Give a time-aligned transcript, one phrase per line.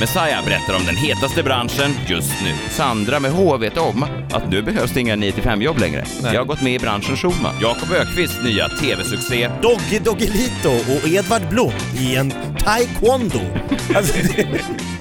[0.00, 2.54] Messiah berättar om den hetaste branschen just nu.
[2.70, 6.04] Sandra med H vet om att nu behövs det inga 9-5-jobb längre.
[6.22, 7.54] Jag har gått med i branschen Schulman.
[7.62, 13.40] Jakob Ökvists nya TV-succé Doggy Doggelito och Edvard Blom i en taekwondo.
[13.96, 14.46] Alltså, det,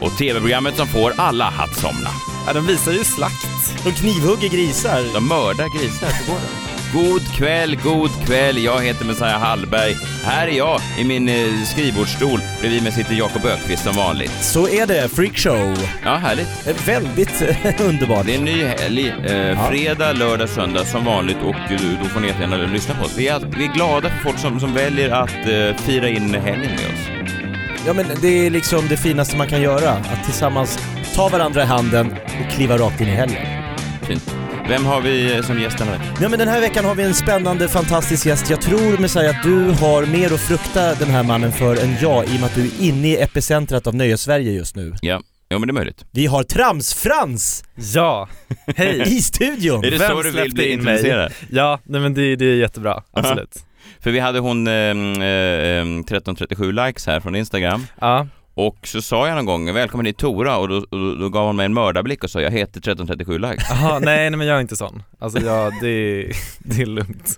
[0.02, 2.10] och TV-programmet som får alla att somna.
[2.48, 3.48] Ja, de visar ju slakt.
[3.84, 5.04] de knivhugger grisar.
[5.14, 6.65] De mördar grisar, hur går det?
[6.96, 8.64] God kväll, god kväll.
[8.64, 9.96] Jag heter Messiah Hallberg.
[10.24, 12.40] Här är jag i min eh, skrivbordsstol.
[12.60, 14.32] Bredvid mig sitter Jakob Ökvist som vanligt.
[14.32, 15.78] Så är det, freakshow.
[16.04, 16.68] Ja, härligt.
[16.68, 18.26] Eh, Väldigt eh, underbart.
[18.26, 19.08] Det är en ny helg.
[19.10, 23.18] Eh, fredag, lördag, söndag som vanligt och eh, då får ni jättegärna lyssna på oss.
[23.18, 26.72] Vi är, vi är glada för folk som, som väljer att eh, fira in helgen
[26.72, 27.32] med oss.
[27.88, 29.90] Ja men det är liksom det finaste man kan göra.
[29.90, 30.80] Att tillsammans
[31.16, 33.64] ta varandra i handen och kliva rakt in i helgen.
[34.08, 34.35] Fint.
[34.70, 36.16] Vem har vi eh, som gäst den här veckan?
[36.22, 38.50] Ja men den här veckan har vi en spännande, fantastisk gäst.
[38.50, 42.24] Jag tror Messiah att du har mer att frukta den här mannen för än jag
[42.26, 44.94] i och med att du är inne i epicentrat av Nöjes-Sverige just nu.
[45.02, 46.06] Ja, ja men det är möjligt.
[46.12, 47.64] Vi har Trams-Frans
[47.94, 48.30] Ja,
[48.76, 49.02] hej.
[49.18, 49.84] i studion!
[49.86, 51.32] Är det Vem så du vill bli introducerad?
[51.50, 53.66] Ja, nej men det, det är jättebra, absolut.
[54.00, 54.90] För vi hade hon eh, eh,
[55.82, 60.58] 1337 likes här från Instagram Ja, och så sa jag någon gång välkommen hit Tora
[60.58, 63.72] och då, och då, gav hon mig en mördarblick och sa jag heter 1337 likes.
[63.72, 65.04] Aha, nej, nej men jag är inte sån.
[65.20, 67.38] Alltså jag, det, är- det är lugnt.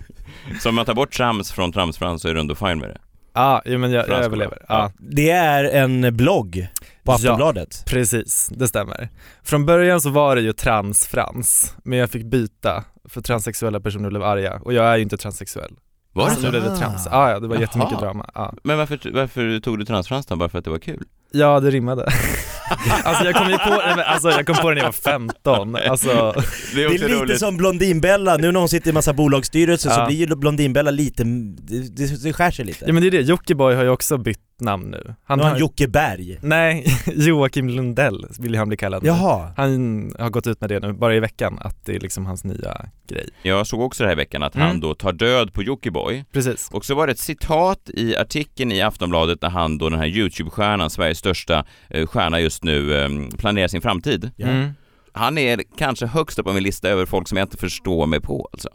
[0.60, 2.98] Så om man tar bort trams från tramsfrans så är du ändå fine med det.
[3.34, 4.58] Ja, men jag, jag överlever.
[4.68, 4.92] Ja.
[4.98, 6.68] Det är en blogg
[7.04, 7.14] på Ja.
[7.14, 7.84] Aftonbladet.
[7.86, 9.08] Precis, det stämmer.
[9.42, 14.22] Från början så var det ju transfrans, men jag fick byta för transsexuella personer blev
[14.22, 15.72] arga och jag är ju inte transsexuell.
[16.12, 16.40] Var det så?
[16.40, 16.50] Nu så?
[16.50, 17.08] blev det trans.
[17.10, 17.60] Ja, ja, det var Jaha.
[17.62, 18.30] jättemycket drama.
[18.34, 18.54] Ja.
[18.64, 20.36] Men varför, varför tog du transfrans då?
[20.36, 21.02] Bara för att det var kul?
[21.32, 22.02] ja, det rimmade.
[23.04, 24.92] alltså jag kom ju på, nej, men alltså jag kom på det när jag var
[24.92, 25.76] 15.
[25.76, 26.08] Alltså,
[26.74, 30.06] Det är lite som Blondinbella, nu när hon sitter i massa bolagsstyrelser så Ja.
[30.06, 32.84] blir ju Blondinbella lite, det, det, det skär sig lite.
[32.86, 35.14] ja men det är det, Jockiboi har ju också bytt namn nu.
[35.24, 36.38] Han, nu har har- han Jocke Berg.
[36.42, 39.08] Nej, Joakim Lundell vill han bli kallad nu.
[39.08, 39.52] Jaha.
[39.56, 42.44] Han har gått ut med det nu, bara i veckan, att det är liksom hans
[42.44, 42.76] nya
[43.08, 43.28] grej.
[43.42, 44.66] Jag såg också det här i veckan att Mm.
[44.68, 46.68] han då tar död på Jockiboi Precis.
[46.72, 50.06] och så var det ett citat i artikeln i Aftonbladet där han då den här
[50.06, 53.08] YouTube-stjärnan, Sveriges största eh, stjärna just nu, eh,
[53.38, 54.30] planerar sin framtid.
[54.36, 54.46] Ja.
[54.46, 54.70] Mm.
[55.12, 58.20] Han är kanske högst upp på min lista över folk som jag inte förstår mig
[58.20, 58.68] på alltså.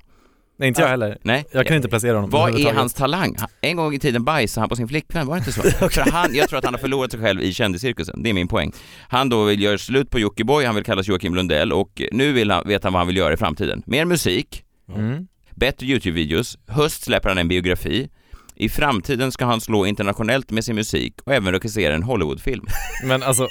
[0.57, 1.17] Nej inte jag heller.
[1.21, 1.45] Nej.
[1.51, 3.35] Jag kan inte placera honom Vad är hans talang?
[3.61, 5.61] En gång i tiden bajsade han på sin flickvän, var det inte så?
[5.89, 8.47] För han, jag tror att han har förlorat sig själv i kändiscirkusen, det är min
[8.47, 8.71] poäng.
[9.07, 12.51] Han då vill göra slut på Jockiboi, han vill kallas Joakim Lundell och nu vill
[12.51, 13.83] han, vet han vad han vill göra i framtiden.
[13.85, 14.63] Mer musik,
[14.95, 15.27] Mm.
[15.55, 18.09] bättre YouTube-videos, höst släpper han en biografi.
[18.55, 22.65] I framtiden ska han slå internationellt med sin musik och även regissera en Hollywoodfilm.
[23.05, 23.47] Men alltså,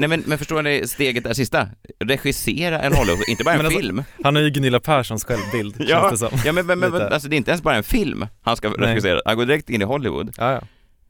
[0.00, 1.68] Nej men, men förstår ni steget där sista?
[2.04, 4.02] Regissera en Hollywood, inte bara en alltså, film.
[4.24, 6.38] han är ju Gunilla Perssons självbild Ja, känns det som.
[6.44, 8.88] Ja men, men, men alltså det är inte ens bara en film han ska Nej.
[8.88, 10.34] regissera, han går direkt in i Hollywood.
[10.36, 10.60] Ja, ja.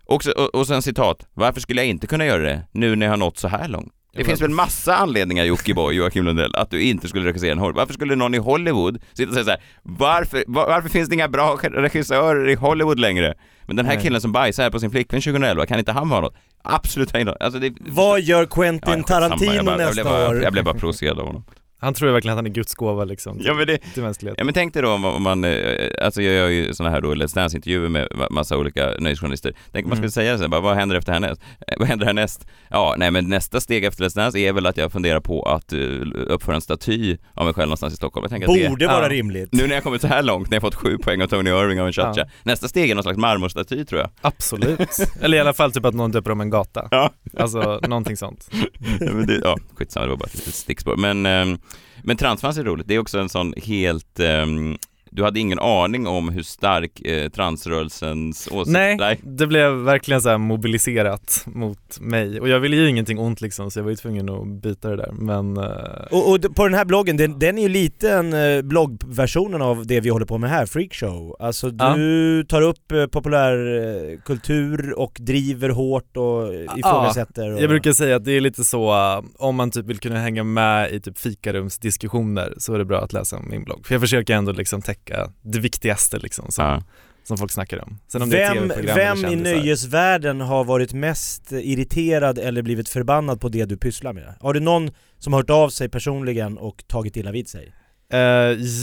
[0.05, 3.13] Och, och, och sen citat, varför skulle jag inte kunna göra det nu när jag
[3.13, 3.93] har nått så här långt?
[4.13, 7.59] Det Ja, finns väl massa anledningar Jockiboi, Joakim Lundell, att du inte skulle regissera en
[7.59, 7.77] Hollywood.
[7.77, 11.15] Varför skulle någon i Hollywood sitta och säga så här, varför, var, varför finns det
[11.15, 13.35] inga bra regissörer i Hollywood längre?
[13.67, 14.03] Men den här Nej.
[14.03, 16.35] killen som bajsade här på sin flickvän 2011, kan inte han vara något?
[16.65, 17.33] Absolut inte.
[17.41, 19.03] Alltså det, Vad gör Ja, Quentin skitsamma.
[19.29, 20.43] Tarantino jag, bara, jag, nästa blev bara, år?
[20.43, 21.45] jag blev bara provocerad av honom.
[21.81, 24.35] Han tror verkligen att han är Guds gåva liksom till, Ja men det, till mänskligheten.
[24.39, 27.15] Ja men tänk dig då om man, eh, alltså jag gör ju såna här då
[27.15, 29.55] Let's Dance-intervjuer med ma- massa olika nöjesjournalister.
[29.73, 30.11] Tänk om man skulle Mm.
[30.11, 31.41] säga så här, bara, vad händer efter härnäst?
[31.69, 32.47] Eh, Vad händer härnäst?
[32.71, 35.73] Ja, nej men nästa steg efter Let's Dance är väl att jag funderar på att
[35.73, 38.25] uh, uppföra en staty av mig själv någonstans i Stockholm.
[38.25, 39.09] Jag tänker att det, Borde vara Ja.
[39.09, 39.53] rimligt.
[39.53, 41.81] nu när jag kommit så här långt, när jag fått sju poäng av Tony Irving
[41.81, 42.25] av en cha Ja.
[42.43, 44.11] Nästa steg är någon slags marmorstaty tror jag.
[44.21, 44.81] Absolut.
[45.21, 46.89] Eller i alla fall typ att någon döper om en gata.
[46.91, 47.11] Ja.
[47.39, 48.51] Alltså någonting sånt.
[49.01, 50.97] ja, men det, ja, skitsamma, det var bara ett litet stickspår.
[50.97, 51.59] Men, ehm,
[52.03, 54.79] men transfans är roligt, det är också en sån helt um,
[55.11, 58.73] du hade ingen aning om hur stark eh, transrörelsens åsikt...
[58.73, 63.41] Nej, det blev verkligen så här mobiliserat mot mig och jag ville ju ingenting ont
[63.41, 65.65] liksom så jag var ju tvungen att byta det där men eh,
[66.11, 69.87] Och, och på den här bloggen, den, den är ju lite en eh, bloggversionen av
[69.87, 71.37] det vi håller på med här, Freakshow.
[71.39, 77.53] Alltså du tar upp eh, populärkultur och driver hårt och ifrågasätter.
[77.53, 77.63] Och...
[77.63, 80.45] jag brukar säga att det är lite så uh, om man typ vill kunna hänga
[80.45, 84.35] med i typ fikarumsdiskussioner så är det bra att läsa min blogg för jag försöker
[84.35, 85.00] ändå liksom täcka
[85.43, 86.83] det viktigaste liksom som, Ja.
[87.23, 87.99] som folk snackar om.
[88.09, 93.41] Sen om det är Vem, vem i nöjesvärlden har varit mest irriterad eller blivit förbannad
[93.41, 94.35] på det du pysslar med?
[94.41, 97.73] Har du någon som hört av sig personligen och tagit illa vid sig?
[98.13, 98.19] Eh,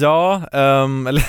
[0.01, 1.23] ja, ehm, eller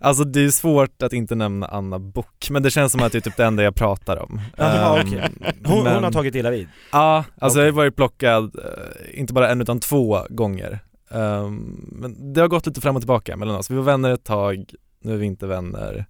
[0.00, 3.18] Alltså det är svårt att inte nämna Anna Book, men det känns som att det
[3.18, 4.40] är typ det enda jag pratar om.
[4.56, 5.30] Jaha, Ehm, okej.
[5.64, 6.68] Hon, men- hon har tagit illa vid?
[6.92, 7.66] Ja, alltså Okej.
[7.66, 10.78] jag har varit plockad, eh, inte bara en utan två gånger.
[11.14, 13.70] Ehm, men det har gått lite fram och tillbaka mellan oss.
[13.70, 14.64] Vi var vänner ett tag,
[15.02, 16.06] nu är vi inte vänner.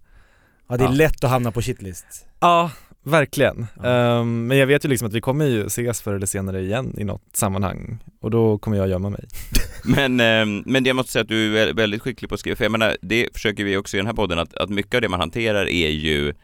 [0.69, 0.93] Ja det är Ja.
[0.95, 2.27] lätt att hamna på shitlist.
[2.41, 2.71] Ja,
[3.03, 3.67] verkligen.
[3.83, 3.89] Ja.
[3.89, 6.95] Ehm, men jag vet ju liksom att vi kommer ju ses förr eller senare igen
[6.99, 9.25] i något sammanhang och då kommer jag gömma mig.
[9.87, 12.65] Men, ehm, men jag måste säga att du är väldigt skicklig på att skriva, för
[12.65, 15.09] jag menar, det försöker vi också i den här podden, att, att mycket av det
[15.09, 16.35] man hanterar är ju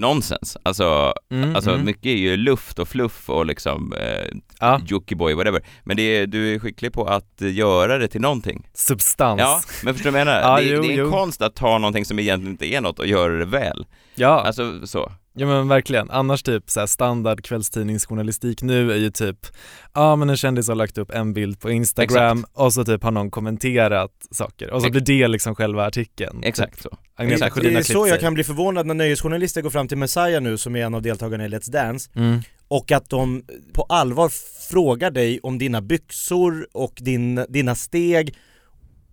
[0.00, 0.56] nonsens.
[0.62, 1.84] Alltså, Mm, alltså mm.
[1.84, 4.26] mycket är ju luft och fluff och liksom eh,
[4.60, 5.62] Ja, Jockiboi, whatever.
[5.84, 8.66] Men det är, du är skicklig på att göra det till någonting.
[8.74, 9.40] substans.
[9.40, 10.40] Ja, men förstår du vad jag menar?
[10.48, 11.10] Ja, det, jo, det är en jo.
[11.10, 13.86] konst att ta någonting som egentligen inte är något och göra det väl.
[14.14, 14.40] ja.
[14.46, 15.12] Alltså så.
[15.32, 19.46] Ja men verkligen, annars typ så här standard kvällstidningsjournalistik nu är ju typ,
[19.94, 23.10] ja men en kändis har lagt upp en bild på Instagram och så typ har
[23.10, 26.44] någon kommenterat saker och så blir det liksom själva artikeln.
[26.44, 26.82] Exakt Typ.
[26.82, 26.98] så.
[27.14, 27.62] Agneta Exakt.
[27.62, 30.76] Det är så jag kan bli förvånad när nöjesjournalister går fram till Messiah nu som
[30.76, 32.40] är en av deltagarna i Let's Dance Mm.
[32.68, 33.42] och att de
[33.72, 34.30] på allvar
[34.70, 38.34] frågar dig om dina byxor och din, dina steg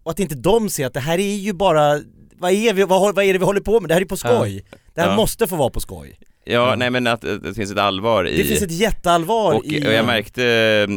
[0.03, 2.01] och att inte de ser att det här är ju bara,
[2.37, 3.89] vad är, vi, vad, vad är det vi håller på med?
[3.89, 4.65] Det här är på skoj!
[4.97, 5.15] Det här Ja.
[5.15, 6.19] måste få vara på skoj.
[6.49, 8.37] Ja, nej men att, att det finns ett allvar i...
[8.37, 9.87] Det finns ett jätteallvar och, i...
[9.87, 10.41] och jag märkte,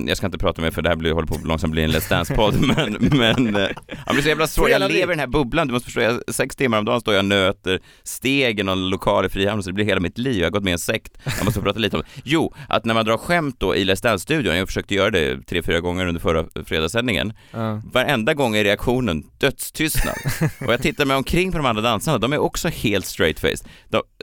[0.06, 1.91] jag ska inte prata mer för det här blir, håller på att långsamt bli en
[1.91, 3.69] Let's Dance-podd, men, men eh,
[4.06, 6.35] jag blir så jävla svår, jag lever i den här bubblan, du måste förstå, jag,
[6.35, 9.70] sex timmar om dagen står jag och nöter steg i någon lokal i Frihamn, så
[9.70, 11.79] det blir hela mitt liv, jag har gått med i en sekt, jag måste prata
[11.79, 15.11] lite om Jo, att när man drar skämt då i Let's Dance-studion, jag försökte göra
[15.11, 17.82] det tre, fyra gånger under förra fredagssändningen, Ja.
[17.93, 20.14] varenda gång är reaktionen dödstystnad.
[20.67, 23.67] och jag tittar mig omkring på de andra dansarna, de är också helt straight-faced.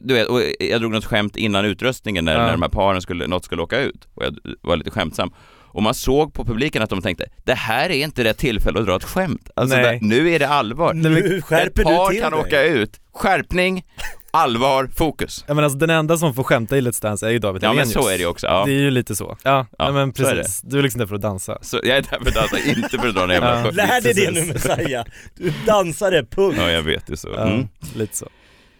[0.02, 2.40] Du vet, och jag drog något skämt innan utröstningen när, Ja.
[2.46, 5.34] när de här paren skulle, något skulle åka ut och jag var lite skämtsam.
[5.70, 8.86] Och man såg på publiken att de tänkte, det här är inte rätt tillfälle att
[8.86, 9.50] dra ett skämt.
[9.56, 10.00] Alltså Nej.
[10.02, 10.94] det, nu är det allvar.
[10.94, 12.42] Nu skärper ett par du till kan dig.
[12.42, 13.86] åka ut, skärpning,
[14.32, 15.46] allvar, fokus.
[15.48, 17.68] Ja men alltså den enda som får skämta i Let's Dance är ju David Ja
[17.68, 17.94] men Hellenius.
[18.06, 18.48] så är det ju också.
[18.48, 18.66] Ja.
[18.66, 19.38] Det är ju lite så.
[19.44, 20.62] Ja, Ja, nej, men så är precis.
[20.62, 21.58] Du är liksom där för att dansa.
[21.62, 23.72] Så jag är där för att dansa, inte för att dra en jävla Ja.
[23.72, 25.06] Lär dig det nu Messiah!
[25.36, 26.58] Du är dansare, punkt!
[26.60, 27.30] Ja jag vet det så.
[27.36, 27.68] Ja, Mm.
[27.96, 28.30] lite så.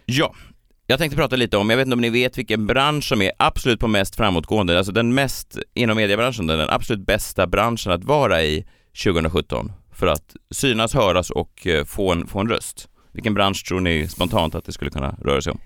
[0.06, 0.34] Ja,
[0.90, 3.32] jag tänkte prata lite om, jag vet inte om ni vet vilken bransch som är
[3.38, 8.42] absolut på mest framåtgående, alltså den mest, inom mediebranschen, den absolut bästa branschen att vara
[8.42, 8.66] i
[9.04, 12.88] 2017 för att synas, höras och eh, få en, få en röst.
[13.12, 15.60] Vilken bransch tror ni spontant att det skulle kunna röra sig om?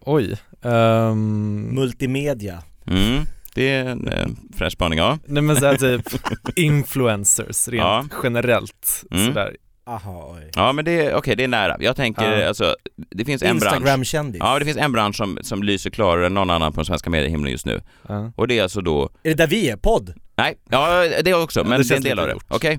[0.00, 0.36] Oj.
[0.62, 2.62] ehm, Multimedia.
[2.86, 3.22] Mm,
[3.54, 4.26] det är en eh,
[4.56, 5.18] fräsch spaning, ja.
[5.26, 6.02] nej men såhär typ
[6.58, 8.04] influencers rent Ja.
[8.22, 9.04] generellt.
[9.10, 9.26] Mm.
[9.26, 9.56] Sådär.
[9.88, 10.50] Aha, oj.
[10.54, 11.76] Ja men det, okej det är nära.
[11.80, 12.48] Jag tänker Ja.
[12.48, 12.76] alltså,
[13.10, 13.74] det finns en bransch.
[13.74, 14.40] Instagram-kändis.
[14.40, 17.10] Ja, det finns en bransch som, som lyser klarare än någon annan på den svenska
[17.10, 17.80] mediehimlen just nu.
[18.08, 18.32] Ja.
[18.36, 19.76] Och det är alltså då Är det där vi är?
[19.76, 20.14] Podd?
[20.36, 22.36] Nej, ja det också, men det det, är en del av det.
[22.48, 22.78] Okej?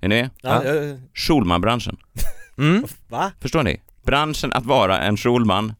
[0.00, 0.30] Är ni med?
[0.42, 0.64] Ja.
[0.64, 0.72] Ja.
[1.14, 1.96] Schulmanbranschen.
[2.58, 2.84] Mm.
[3.08, 3.32] Va?
[3.40, 3.80] Förstår ni?
[4.06, 5.74] Branschen att vara en Schulman.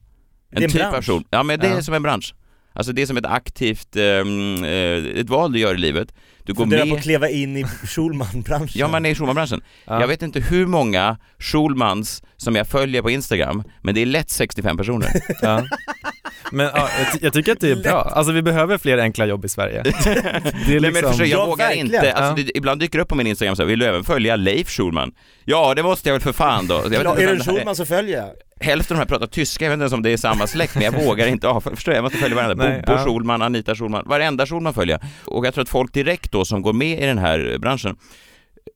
[0.52, 1.06] Är en typ av bransch.
[1.06, 1.22] Schul.
[1.30, 2.34] Ja men det är som en bransch.
[2.72, 6.14] Alltså det är som ett aktivt, eh, ett val du gör i livet.
[6.44, 8.72] Du går Funderar på med, att kliva in i Schulman-branschen.
[8.74, 9.60] ja man är i Schulmanbranschen.
[9.84, 10.00] Ja.
[10.00, 14.30] Jag vet inte hur många Schulmans som jag följer på Instagram, men det är lätt
[14.30, 15.08] 65 personer.
[15.42, 15.62] Ja.
[16.52, 19.26] Men ja, jag, ty- jag tycker att det är bra, alltså vi behöver fler enkla
[19.26, 19.82] jobb i Sverige.
[19.82, 21.86] Det är Nej, men liksom, förstå, jag Ja, vågar verkligen.
[21.86, 22.46] inte, alltså, Ja.
[22.46, 24.68] det, ibland dyker det upp på min Instagram så här, vill du även följa Leif
[24.70, 25.12] Schulman?
[25.44, 26.74] Ja det måste jag väl för fan då.
[26.74, 28.30] Jag vet Ja, inte är det Schulman så följer jag.
[28.66, 30.74] Hälften av de här pratar tyska, jag vet inte ens om det är samma släkt,
[30.74, 32.68] men jag vågar inte ha, förstår jag, jag måste följa varandra.
[32.68, 33.04] Nej, Bobo ja.
[33.04, 35.34] Schulman, Anita Schulman, varenda Schulman följer jag.
[35.36, 37.96] Och jag tror att folk direkt då som går med i den här branschen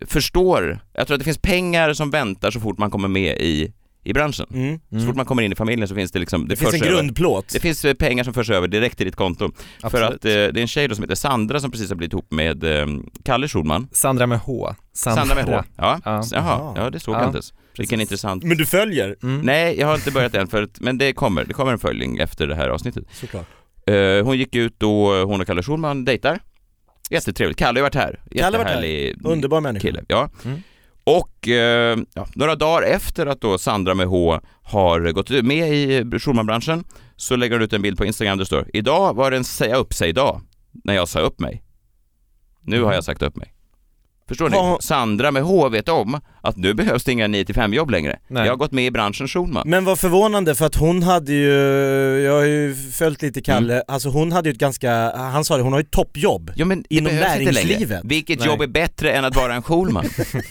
[0.06, 3.73] förstår, jag tror att det finns pengar som väntar så fort man kommer med i,
[4.04, 4.46] i branschen.
[4.54, 4.80] Mm.
[5.00, 6.78] Så fort man kommer in i familjen så finns det liksom, det, Det finns en
[6.80, 6.96] förs över.
[6.96, 7.49] grundplåt.
[7.52, 9.50] Det finns eh, pengar som förs över direkt till ditt konto.
[9.80, 10.11] För Absolut.
[10.11, 12.30] att eh, det är en tjej då som heter Sandra som precis har blivit ihop
[12.32, 12.87] med eh,
[13.25, 13.88] Kalle Schulman.
[13.92, 14.75] Sandra med H.
[14.92, 15.62] Sandra med H.
[15.76, 16.23] Ja, Ja.
[16.32, 17.52] Jaha, ja det såg jag Ja, inte ens.
[17.78, 18.44] Vilken intressant.
[18.44, 19.16] Men du följer?
[19.23, 19.40] Mm.
[19.40, 22.18] Nej, jag har inte börjat än för att, men det kommer, det kommer en följning
[22.18, 23.04] efter det här avsnittet.
[23.12, 23.46] Såklart.
[23.87, 26.38] Eh, hon gick ut då, hon och Kalle Schulman dejtar.
[27.11, 27.58] Jättetrevligt.
[27.58, 28.20] Kalle har varit här.
[28.37, 29.14] Kalle har varit här.
[29.32, 29.82] Underbar människa.
[29.88, 30.04] kille.
[30.08, 30.30] Ja.
[30.44, 30.62] Mm.
[31.04, 36.18] Och eh, ja, några dagar efter att då Sandra med H har gått med i
[36.18, 36.84] Schulmanbranschen
[37.16, 39.44] så lägger hon ut en bild på Instagram där det står Idag var det en
[39.44, 40.40] säga upp sig dag
[40.84, 41.62] när jag sa upp mig.
[42.61, 43.53] Nu har jag sagt upp mig.
[44.28, 44.57] Förstår ni?
[44.57, 44.78] Ja.
[44.81, 48.19] Sandra med H vet om att nu behövs det inga 9-5 jobb längre.
[48.28, 48.45] Nej.
[48.45, 49.62] Jag har gått med i branschen Schulman.
[49.69, 51.52] Men vad förvånande för att hon hade ju,
[52.25, 55.62] jag har ju följt lite Kalle, alltså hon hade ju ett ganska, han sa det,
[55.62, 56.52] hon har ju ett toppjobb.
[56.57, 57.66] Ja men det Inom behövs inte längre.
[57.69, 58.00] näringslivet.
[58.04, 58.49] Vilket Nej.
[58.49, 60.04] jobb är bättre än att vara en Schulman?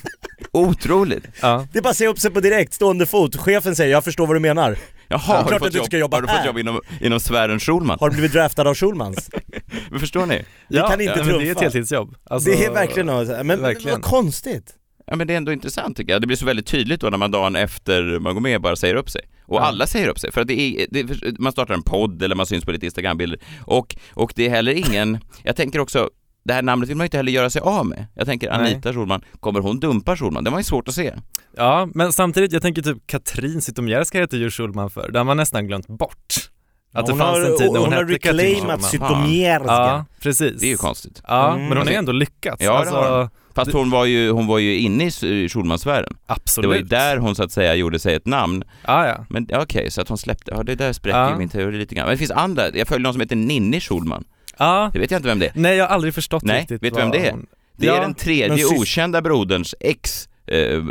[0.52, 1.24] Otroligt.
[1.42, 1.68] Ja.
[1.72, 3.36] Det är bara att säga upp sig på direkt, stående fot.
[3.36, 4.78] Chefen säger 'Jag förstår vad du menar'
[5.14, 6.46] Jaha, har, du att fått du jobb, ska jobba har du fått här.
[6.46, 7.98] jobb inom, inom sfären Schulman?
[8.00, 9.30] Har du blivit draftad av Schulmans?
[9.90, 10.46] Men förstår ni?
[10.70, 11.60] Det kan inte men det är ett trumfa.
[11.62, 12.16] heltidsjobb.
[12.24, 13.92] Alltså, det är verkligen något, men, verkligen.
[14.02, 14.74] vad konstigt.
[15.08, 16.22] Ja men det är ändå intressant tycker jag.
[16.22, 18.96] Det blir så väldigt tydligt då när man dagen efter man går med bara säger
[18.96, 19.22] upp sig.
[19.46, 19.62] Och Ja.
[19.62, 22.46] alla säger upp sig för att det är, det man startar en podd eller man
[22.46, 26.10] syns på lite Instagrambilder och, och det är heller ingen, jag tänker också
[26.44, 28.06] det här namnet vill man ju inte heller göra sig av med.
[28.16, 28.72] Jag tänker Nej.
[28.74, 30.44] Anita Schulman, kommer hon dumpa Schulman?
[30.44, 31.14] Det var ju svårt att se.
[31.58, 35.38] Ja, men samtidigt, jag tänker typ Katrin Zytomierska heter ju Schulman för, det har man
[35.38, 36.34] nästan glömt bort.
[36.96, 38.84] Att det hon fanns har, en tid när hon, hon har hette Katrin reclaimat.
[38.84, 39.66] Zytomierska.
[39.74, 40.60] Ja, precis.
[40.62, 41.22] Det är ju konstigt.
[41.28, 41.68] Ja, Mm.
[41.68, 42.62] men hon har ju ändå lyckats.
[42.64, 43.30] Ja, det alltså, har hon.
[43.56, 46.18] Fast Det- hon var ju, hon var ju inne i Schulmansfären.
[46.26, 46.64] Absolut.
[46.64, 48.64] Det var ju där hon så att säga gjorde sig ett namn.
[48.86, 49.26] Ja, ja.
[49.30, 51.32] Men okej, så att hon släppte, ja det där spräcker Ja.
[51.32, 52.06] ju min teori lite grann.
[52.06, 54.24] Men det finns andra, jag följer någon som heter Ninni Schulman.
[54.58, 55.52] Ja, Det vet jag inte vem det är.
[55.56, 57.32] nej jag har aldrig förstått Nej, riktigt vet du vem det är?
[57.32, 57.46] hon-
[57.78, 60.84] Det är Ja, den tredje sys- okända broderns ex eh.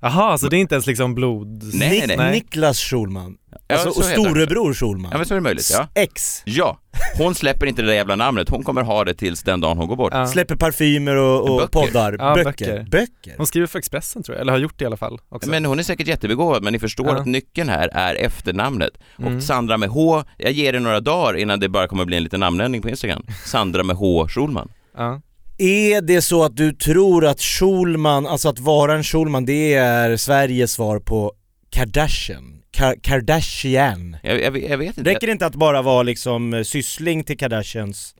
[0.00, 1.70] Jaha, så det är inte ens liksom blod...
[1.74, 2.32] Nej, nej.
[2.32, 3.36] Niklas Schulman.
[3.68, 5.10] Alltså, så och storebror Schulman.
[5.12, 5.88] Ja men så är det möjligt, ja.
[5.94, 6.42] Ex.
[6.44, 6.80] Ja,
[7.18, 9.88] hon släpper inte det där jävla namnet, hon kommer ha det tills den dagen hon
[9.88, 10.12] går bort.
[10.14, 10.26] Ja.
[10.26, 11.66] Släpper parfymer och, och Böcker.
[11.86, 12.16] poddar.
[12.18, 12.50] Ja, böcker.
[12.50, 12.86] böcker.
[12.90, 13.34] böcker.
[13.36, 15.50] Hon skriver för Expressen tror jag, eller har gjort det i alla fall också.
[15.50, 17.16] Men hon är säkert jättebegåvad, men ni förstår Ja.
[17.18, 18.92] att nyckeln här är efternamnet.
[19.18, 19.36] Mm.
[19.36, 22.22] Och Sandra med H, jag ger det några dagar innan det bara kommer bli en
[22.22, 23.22] liten namnändring på Instagram.
[23.44, 24.68] Sandra med H Schulman.
[24.96, 25.20] Ja.
[25.58, 30.16] Är det så att du tror att Schulman, alltså att vara en Schulman, det är
[30.16, 31.32] Sveriges svar på
[31.70, 32.55] Kardashian?
[32.76, 34.16] Ka- Kardashian?
[34.22, 35.10] Jag, jag, jag vet inte.
[35.10, 38.14] Räcker det inte att bara vara liksom eh, syssling till Kardashians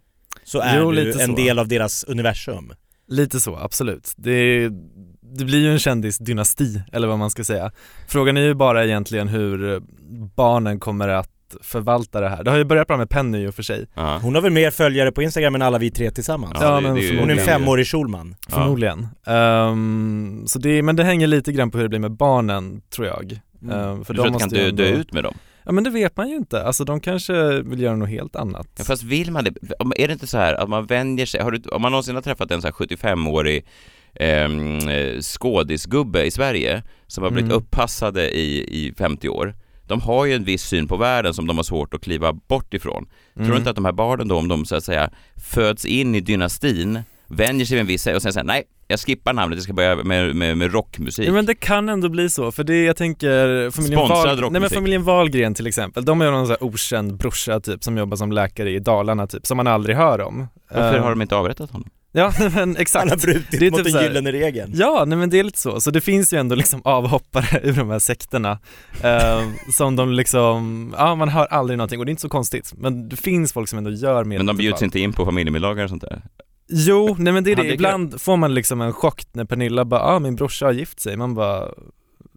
[0.45, 1.37] så är Jo, du en så.
[1.37, 2.73] del av deras universum?
[3.09, 4.13] Lite så, absolut.
[4.17, 4.69] Det,
[5.23, 7.73] det blir ju en kändisdynasti, eller vad man ska säga.
[8.09, 9.83] Frågan är ju bara egentligen hur
[10.37, 11.31] barnen kommer att
[11.63, 12.45] förvalta det här.
[12.45, 14.19] Det har ju börjat bra med Penny i och för sig, Ja.
[14.23, 16.59] Hon har väl mer följare på Instagram än alla vi tre tillsammans?
[16.61, 18.37] Ja, det- men det Hon är en femårig Schulman.
[18.49, 18.55] Ja.
[18.55, 19.09] förmodligen.
[19.27, 23.07] Ehm, så det, men det hänger lite grann på hur det blir med barnen, tror
[23.07, 23.41] jag.
[23.63, 23.79] Mm.
[23.81, 25.35] Ehm, för Du tror att det kan dö, dö ändå- ut med dem?
[25.65, 28.69] Ja men det vet man ju inte, alltså de kanske vill göra något helt annat.
[28.79, 29.51] Ja, fast vill man det?
[29.97, 31.43] Är det inte så här att man vänjer sig?
[31.43, 33.67] Har du, om man någonsin har träffat en så här 75-årig
[34.15, 37.63] ehm, eh, skådisgubbe i Sverige som har blivit Mm.
[37.63, 39.55] uppassade i, i 50 år.
[39.87, 42.75] De har ju en viss syn på världen som de har svårt att kliva bort
[42.75, 43.05] ifrån.
[43.35, 43.51] Tror Mm.
[43.51, 46.21] du inte att de här barnen då, om de så att säga föds in i
[46.21, 49.73] dynastin, vänjer sig vid en viss och sen säger nej, jag skippar namnet, jag ska
[49.73, 51.29] börja med, med, med rockmusik.
[51.29, 54.61] Ja men det kan ändå bli så, för det jag tänker familjen, Sponsrad Wahl, nej,
[54.61, 57.99] men familjen Wahlgren till exempel, de har ju någon sån här okänd brorsa typ som
[57.99, 60.49] jobbar som läkare i Dalarna typ, som man aldrig hör om.
[60.71, 61.91] Varför Ehm, har de inte avrättat honom?
[62.17, 63.11] Ja men Han exakt.
[63.11, 64.73] har brutit Det är mot typ den gyllene regeln.
[64.75, 65.81] Ja, nej men det är lite så.
[65.81, 68.59] Så det finns ju ändå liksom avhoppare ur de här sekterna
[69.03, 72.73] eh, som de liksom, ja man hör aldrig någonting och det är inte så konstigt.
[72.77, 75.85] Men det finns folk som ändå gör mer Men de bjuds inte in på familjemiddagar
[75.85, 76.23] och sånt där?
[76.69, 77.75] Jo, nej men det är Ja, det.
[77.75, 81.17] Ibland får man liksom en chock när Pernilla bara, ah min brorsa har gift sig.
[81.17, 81.69] Man bara,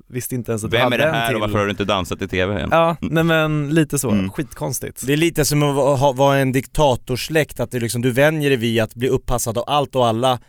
[0.08, 1.36] visste inte ens att du Vem är hade det en här till.
[1.36, 2.70] och varför har du inte dansat i TV än?
[2.72, 4.10] Ja, nej men lite så.
[4.10, 4.30] Mm.
[4.30, 5.06] Skitkonstigt.
[5.08, 8.82] Det är lite som att vara en diktatorsläkt, att det liksom, du vänjer dig vid
[8.82, 10.40] att bli uppassad av allt och alla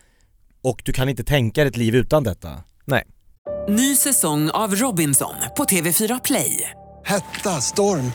[0.62, 2.48] och du kan inte tänka dig ett liv utan detta.
[3.68, 6.70] Ny säsong av Robinson på TV4 Play.
[7.04, 8.12] Hetta, storm,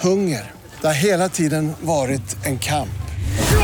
[0.00, 0.52] hunger.
[0.80, 2.88] Det har hela tiden varit en kamp.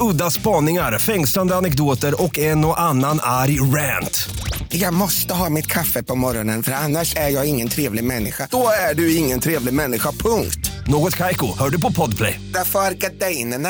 [0.00, 4.28] Udda spaningar, fängslande anekdoter och en och annan arg rant.
[4.68, 8.48] Jag måste ha mitt kaffe på morgonen för annars är jag ingen trevlig människa.
[8.50, 10.70] Då är du ingen trevlig människa, punkt.
[10.86, 12.40] Något Kaiko, hör du på Podplay.
[12.54, 13.68] Därför är gardinerna.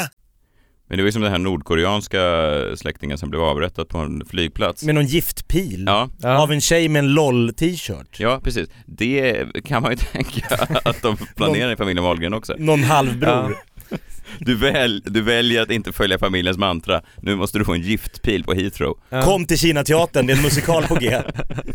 [0.89, 2.19] Men det var ju som den här nordkoreanska
[2.77, 4.83] släktingen som blev avrättad på en flygplats.
[4.83, 6.43] Med någon giftpil Ja, Ja.
[6.43, 8.17] av en tjej med en LOL-t-shirt.
[8.21, 8.69] ja precis.
[8.87, 12.55] Det kan man ju tänka att de planerar i familjen Wahlgren också.
[12.59, 13.57] Någon halvbror.
[14.39, 17.03] Du, väl, du väljer att inte följa familjens mantra.
[17.23, 18.99] Nu måste du få en giftpil på Heathrow.
[19.09, 19.23] Ja.
[19.23, 21.19] Kom till Kina-teatern, det är en musikal på G.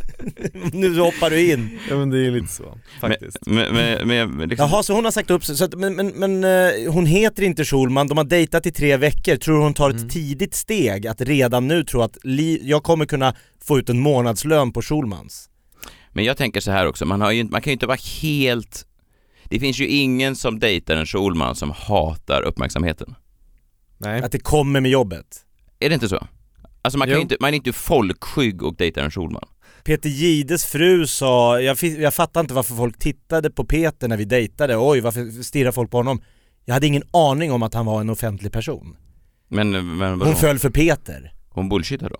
[0.74, 1.80] nu hoppar du in.
[1.90, 3.38] Ja men det är lite så, faktiskt.
[3.46, 5.96] Men, men, men, men liksom, Jaha, så hon har sagt upp sig, så att, men,
[5.96, 9.74] men, men eh, hon heter inte Schulman, de har dejtat i tre veckor, tror hon
[9.74, 10.10] tar ett Mm.
[10.10, 14.72] tidigt steg att redan nu tro att li- jag kommer kunna få ut en månadslön
[14.74, 15.50] på Schulmans?
[16.14, 18.86] men jag tänker så här också, man, har ju, man kan ju inte vara helt...
[19.50, 23.16] Det finns ju ingen som dejtar en Schulman som hatar uppmärksamheten.
[23.98, 24.22] Nej.
[24.24, 25.25] Att det kommer med jobbet?
[25.80, 26.28] Är det inte så?
[26.82, 27.22] Alltså man, kan Jo.
[27.22, 29.48] inte, man är inte folkskygg och dejtar en Schulman.
[29.84, 34.25] Peter Gides fru sa, jag, jag fattar inte varför folk tittade på Peter när vi
[34.25, 36.22] dejtade, oj varför stirrar folk på honom?
[36.66, 38.98] Jag hade ingen aning om att han var en offentlig person.
[39.48, 40.25] Men, men vadå?
[40.25, 41.34] Hon föll för Peter.
[41.50, 42.18] Hon bullshittar då?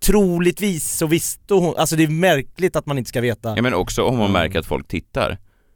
[0.00, 3.56] Troligtvis så visste hon, alltså det är märkligt att man inte ska veta.
[3.56, 5.38] Ja men också om man märker att folk tittar.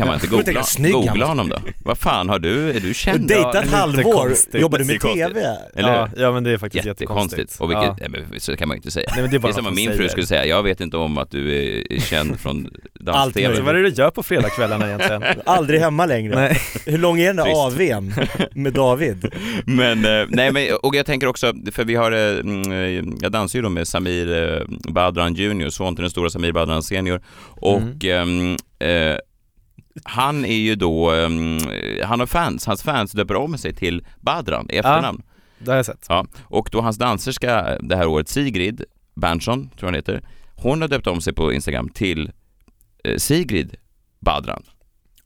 [0.00, 1.56] Kan man inte googla, snygg googla honom då?
[1.84, 3.28] Vad fan har du, är du känd?
[3.28, 5.00] Dejtat lite halvår, jobbar du Det med.
[5.00, 5.40] TV?
[5.74, 7.38] Eller ja, ja men det är faktiskt Jättekonstigt.
[7.40, 7.60] jättekonstigt.
[7.60, 7.96] Och vilket, ja.
[8.00, 9.06] nej, men så kan man ju inte säga.
[9.12, 10.80] Nej men det är Det bara är som om min fru skulle säga, jag vet
[10.80, 11.56] inte om att du
[11.90, 12.56] är känd från
[13.06, 13.56] Allt dans-tv.
[13.56, 15.22] Så vad är det du gör på fredagskvällarna egentligen?
[15.46, 16.34] Aldrig hemma längre.
[16.34, 16.60] Nej.
[16.86, 17.66] Hur lång är den där.
[17.66, 18.14] AWn
[18.54, 19.32] med David?
[19.64, 23.32] Men, eh, nej men, och jag tänker också, för vi har, eh, mm, eh, jag
[23.32, 27.20] dansar ju då med Samir eh, Badran Junior, son till den stora Samir Badran senior.
[27.60, 29.16] Och ehm, eh,
[30.04, 31.58] han är ju då, ehm,
[32.04, 35.22] han har fans, hans fans döper om sig till Badran i efternamn.
[35.58, 36.06] Det har jag sett.
[36.08, 40.22] Ja, och då hans danserska det här året, Sigrid Berntsson, tror jag hon heter,
[40.56, 42.32] hon har döpt om sig på Instagram till
[43.04, 43.76] eh, Sigrid
[44.20, 44.62] Badran.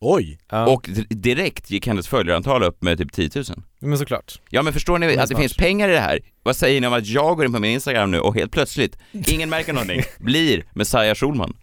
[0.01, 0.39] Oj!
[0.51, 0.67] Ja.
[0.67, 3.45] Och direkt gick hennes följarantal upp med typ 10 000.
[3.81, 4.41] Men såklart.
[4.51, 6.21] Ja men förstår ni Men att det finns pengar i det här?
[6.43, 8.99] Vad säger ni om att jag går in på min Instagram nu och helt plötsligt,
[9.13, 11.57] ingen märker någonting, blir Messiah Schulman?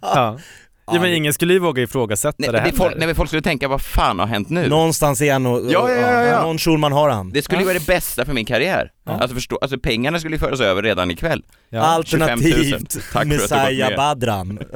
[0.00, 0.38] Ja.
[0.86, 2.76] Ja men ingen skulle ju våga ifrågasätta Nej, det heller.
[2.76, 4.68] folk, nej, men folk skulle tänka, vad fan har hänt nu?
[4.68, 6.42] Någonstans är han och, Ja, ja, ja, ja.
[6.42, 7.30] någon Schulman har han.
[7.30, 8.90] Det skulle ju vara det bästa för min karriär.
[9.06, 11.42] Alltså, förstå, alltså pengarna skulle ju föras över redan ikväll.
[11.70, 12.02] Ja.
[12.04, 12.52] 25 000.
[12.52, 13.96] Alternativt Messiah med.
[13.96, 14.58] Badran.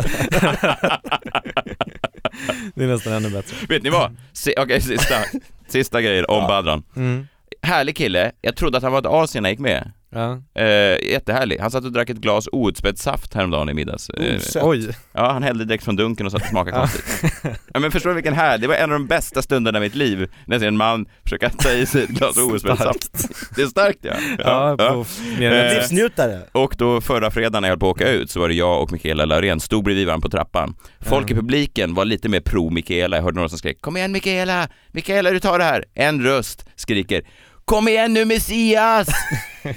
[2.74, 3.56] Det är nästan ännu bättre.
[3.68, 4.16] Vet ni vad?
[4.32, 5.14] Se, Okej, sista,
[5.68, 6.82] sista grejen om Badran.
[6.96, 7.28] Mm.
[7.62, 9.92] Härlig kille, jag trodde att han var ett as innan jag gick med.
[10.10, 10.42] Ja.
[10.62, 11.58] Eh, jättehärlig.
[11.58, 14.10] Han satt och drack ett glas outspädd saft häromdagen i middags.
[14.10, 14.40] Eh.
[14.62, 14.88] Oj.
[15.12, 17.30] ja, han hällde direkt från dunken och satt och smakade konstigt.
[17.74, 18.58] ja, men förstår du vilken här?
[18.58, 21.06] Det var en av de bästa stunderna i mitt liv, när jag ser en man
[21.22, 23.28] försöka ta i sig ett glas outspädd saft.
[23.56, 24.14] Det är starkt ja.
[24.38, 25.04] Ja,
[25.38, 25.74] mer än Eh.
[25.74, 26.40] Livsnjutare.
[26.52, 28.82] Och då förra fredagen när jag höll på att åka ut så var det jag
[28.82, 30.74] och Mikaela Laurén, stod bredvid varandra på trappan.
[31.00, 34.12] Folk i publiken var lite mer pro Mikaela, jag hörde några som skrek Kom igen
[34.12, 35.84] Mikaela, Mikaela du tar det här.
[35.94, 37.22] En röst skriker
[37.64, 39.08] Kom igen nu Messias!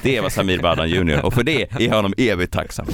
[0.01, 2.85] Det var Samir Badran Jr och för det är jag honom evigt tacksam.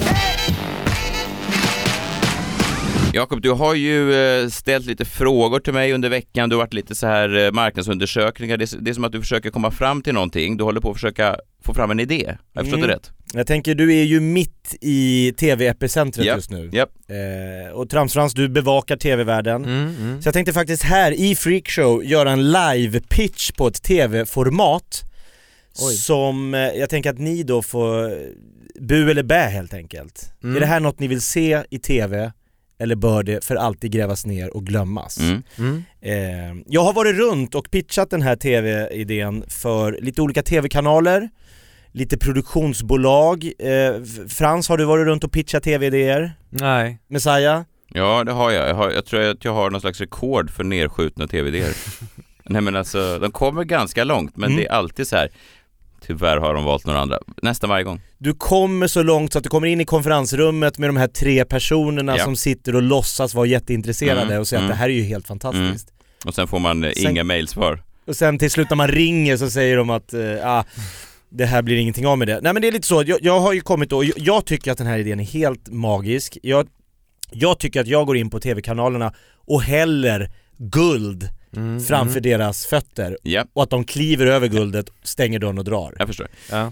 [3.14, 6.74] Jakob, du har ju eh, ställt lite frågor till mig under veckan, du har varit
[6.74, 10.58] lite så här eh, marknadsundersökningar, det är, som att du försöker komma fram till någonting,
[10.58, 12.88] du håller på att försöka få fram en idé, har jag förstått Mm.
[12.90, 13.12] det rätt?
[13.34, 16.70] Jag tänker, du är ju mitt i TV-epicentret Japp, just nu.
[16.74, 16.90] japp.
[17.10, 19.66] Eh, och Tramsfrans, du bevakar TV-världen.
[19.66, 20.22] Mm, mm.
[20.22, 25.04] Så jag tänkte faktiskt här i Freakshow göra en live-pitch på ett TV-format
[25.82, 25.96] Oj.
[25.96, 28.14] som eh, jag tänker att ni då får
[28.80, 30.34] bu eller bä helt enkelt.
[30.44, 30.56] Mm.
[30.56, 32.32] Är det här något ni vill se i TV
[32.80, 35.20] eller bör det för alltid grävas ner och glömmas?
[35.20, 35.44] Mm.
[35.58, 35.84] Mm.
[36.02, 41.30] Eh, jag har varit runt och pitchat den här TV-idén för lite olika TV-kanaler,
[41.92, 43.52] lite produktionsbolag.
[43.60, 46.34] Eh, Frans, har du varit runt och pitchat TV-idéer?
[46.50, 46.98] Nej.
[47.08, 47.62] Messiah?
[47.94, 48.70] Ja, det har jag.
[48.70, 51.74] Jag, har, jag tror att jag har någon slags rekord för nerskjutna tv-idéer.
[52.50, 54.58] Nej men alltså, de kommer ganska långt, men Mm.
[54.64, 55.30] det är alltid så här.
[56.02, 57.20] Tyvärr har de valt några andra.
[57.42, 58.02] Nästan varje gång.
[58.18, 61.46] Du kommer så långt så att du kommer in i konferensrummet med de här tre
[61.46, 62.24] personerna Ja.
[62.24, 64.72] som sitter och låtsas vara jätteintresserade Mm, och säger mm.
[64.72, 65.94] att det här är ju helt fantastiskt.
[66.26, 67.84] Och sen får man eh, Sen- inga mailsvar.
[68.08, 70.64] Och sen till slut när man ringer så säger de att eh, ah,
[71.30, 72.40] det här blir ingenting av med det.
[72.42, 74.72] Nej men det är lite så, jag, jag har ju kommit då, jag, jag tycker
[74.72, 76.38] att den här idén är helt magisk.
[76.44, 76.68] Jag,
[77.32, 79.14] jag tycker att jag går in på TV-kanalerna
[79.48, 82.24] och häller guld Mm, framför mm.
[82.24, 85.94] deras fötter Ja, och att de kliver över guldet, stänger dörren och drar.
[86.00, 86.28] jag förstår.
[86.52, 86.72] Ja.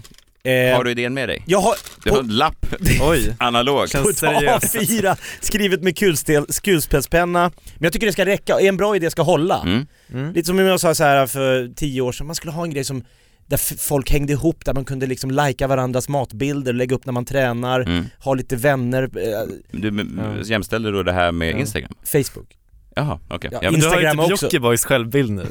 [0.50, 1.42] Eh, Har du idén med dig?
[1.46, 2.66] Jag har Du har på, en lapp,
[3.02, 3.36] Oj.
[3.38, 3.92] analog.
[3.92, 4.74] På ett seriöst.
[4.76, 7.50] A4 skrivet med kulstel, kulspetspenna.
[7.74, 9.62] Men jag tycker det ska räcka, en bra idé ska hålla.
[9.62, 9.86] Mm.
[10.12, 10.32] Mm.
[10.32, 12.84] Lite som jag sa så här för tio år sedan, man skulle ha en grej
[12.84, 13.04] som
[13.46, 17.24] där folk hängde ihop, där man kunde liksom lajka varandras matbilder, lägga upp när man
[17.24, 18.04] tränar, Mm.
[18.18, 21.58] ha lite vänner, eh, Du jämställde då det här med Ja.
[21.58, 21.92] Instagram?
[22.04, 22.46] Facebook.
[22.96, 23.50] Jaha, okej.
[23.52, 24.46] Ja, Ja, men Du har ju Instagram typ också.
[24.46, 25.46] Jockibois självbild nu.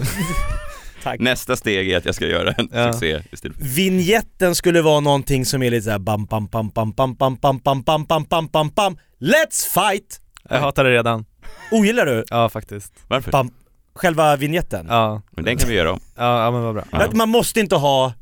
[1.04, 1.20] Tack.
[1.20, 2.94] nästa steg är att jag ska göra en Ja.
[2.94, 3.58] succé istället.
[3.62, 7.60] Vignetten skulle vara någonting som är lite såhär bam bam bam bam bam bam bam
[7.64, 10.20] bam bam bam bam bam bam Let's fight!
[10.50, 11.26] Jag hatar det redan.
[11.72, 12.24] Ogillar du?
[12.30, 12.94] Ja faktiskt.
[13.08, 13.32] Varför?
[13.32, 13.50] Bam.
[13.96, 14.86] Själva vignetten?
[14.90, 16.00] Ja, Men den kan vi göra om.
[16.16, 16.84] ja, ja men vad bra.
[16.92, 17.08] Ja.
[17.14, 18.14] Man måste inte ha,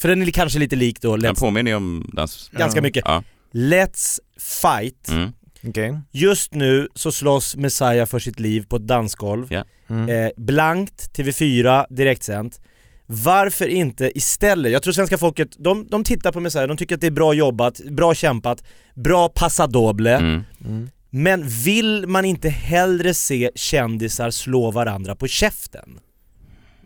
[0.00, 2.50] för den är kanske lite lik då, Den let's, påminner ju om dans.
[2.52, 3.02] ganska mycket.
[3.06, 3.22] Ja.
[3.52, 4.18] Let's
[4.62, 5.08] fight.
[5.08, 5.32] Mm.
[5.66, 6.00] Okej.
[6.12, 9.46] Just nu så slåss Messiah för sitt liv på ett dansgolv.
[9.52, 9.64] Ja.
[9.90, 10.08] Mm.
[10.26, 12.60] Eh, blankt, TV4, direktsänt.
[13.06, 17.00] Varför inte istället, jag tror svenska folket, de, de tittar på Messiah, de tycker att
[17.00, 20.16] det är bra jobbat, bra kämpat, bra passadoble.
[20.16, 20.42] Mm.
[20.64, 20.90] Mm.
[21.10, 25.98] Men vill man inte hellre se kändisar slå varandra på käften?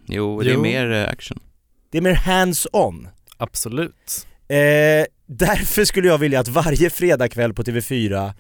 [0.07, 0.63] Jo, det är Jo.
[0.63, 1.39] mer eh, action.
[1.91, 3.09] Det är mer hands-on.
[3.37, 4.27] Absolut.
[4.49, 8.33] Eh, Därför skulle jag vilja att varje fredagkväll på TV4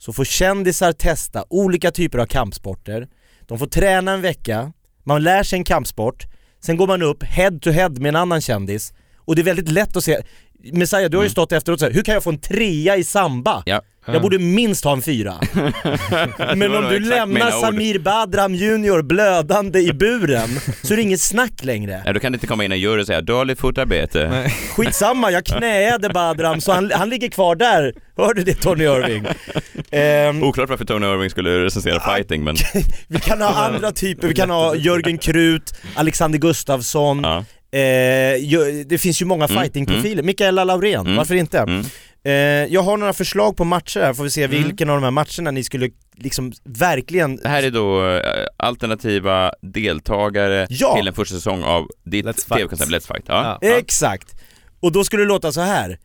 [0.00, 3.08] så får kändisar testa olika typer av kampsporter,
[3.40, 4.72] de får träna en vecka,
[5.04, 6.26] man lär sig en kampsport,
[6.60, 8.92] sen går man upp head to head med en annan kändis.
[9.16, 10.22] Och det är väldigt lätt att se
[10.72, 13.04] Messiah, du har ju stått efteråt och sagt, hur kan jag få en trea i
[13.04, 13.62] samba?
[13.66, 13.82] Ja.
[14.06, 15.34] Jag borde minst ha en fyra.
[16.56, 17.50] Men om du lämnar.
[17.50, 20.48] Samir Badram junior blödande i buren
[20.82, 22.02] så är det inget snack längre.
[22.06, 24.50] Ja, då kan det inte komma in en jury och säga dåligt fotarbete.
[24.76, 27.94] Skitsamma, jag knäade Badram så han, han ligger kvar där.
[28.16, 29.26] Hör du det Tony Irving?
[29.90, 32.56] Ehm, Oklart varför Tony Irving skulle recensera fighting men
[33.08, 37.44] vi kan ha andra typer, vi kan ha Jörgen Krut, Alexander Gustafsson, ja.
[37.72, 41.16] Eh, det finns ju många Mm, fightingprofiler, Mikaela Laurén, Mm.
[41.16, 41.58] varför inte?
[41.58, 41.84] Mm.
[42.24, 42.32] Eh,
[42.74, 45.50] jag har några förslag på matcher här, får vi se vilken av de här matcherna
[45.50, 50.96] ni skulle liksom verkligen Det här är då eh, alternativa deltagare Ja.
[50.96, 53.24] till en första säsong av ditt tv-koncept Let's Fight.
[53.26, 53.58] Ja.
[53.60, 53.68] Ja.
[53.68, 53.78] Ja.
[53.78, 54.34] Exakt!
[54.80, 55.98] Och då skulle det låta så här.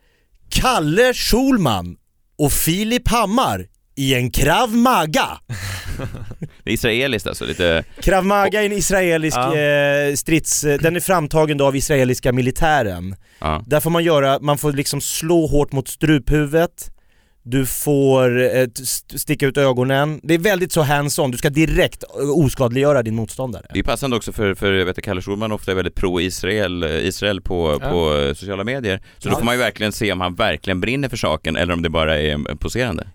[0.50, 1.96] Kalle Schulman
[2.38, 5.26] och Filip Hammar i en krav maga.
[6.64, 7.84] Det är israeliskt alltså, lite...
[8.00, 9.56] Krav maga är en israelisk Ja.
[9.56, 10.64] eh, strids...
[10.64, 13.16] eh, Den är framtagen då av israeliska militären.
[13.38, 13.62] Ja.
[13.66, 16.90] Där får man göra, man får liksom slå hårt mot struphuvudet,
[17.42, 18.66] du får eh,
[19.16, 20.20] sticka ut ögonen.
[20.22, 23.66] Det är väldigt så hands-on, du ska direkt eh, oskadliggöra din motståndare.
[23.72, 26.84] Det är passande också för, för jag vet att Kalle Schulman ofta är väldigt pro-Israel
[26.84, 27.90] Israel på, Ja.
[27.90, 29.00] på sociala medier.
[29.18, 29.38] Så då Ja.
[29.38, 32.18] får man ju verkligen se om han verkligen brinner för saken eller om det bara
[32.18, 33.06] är poserande.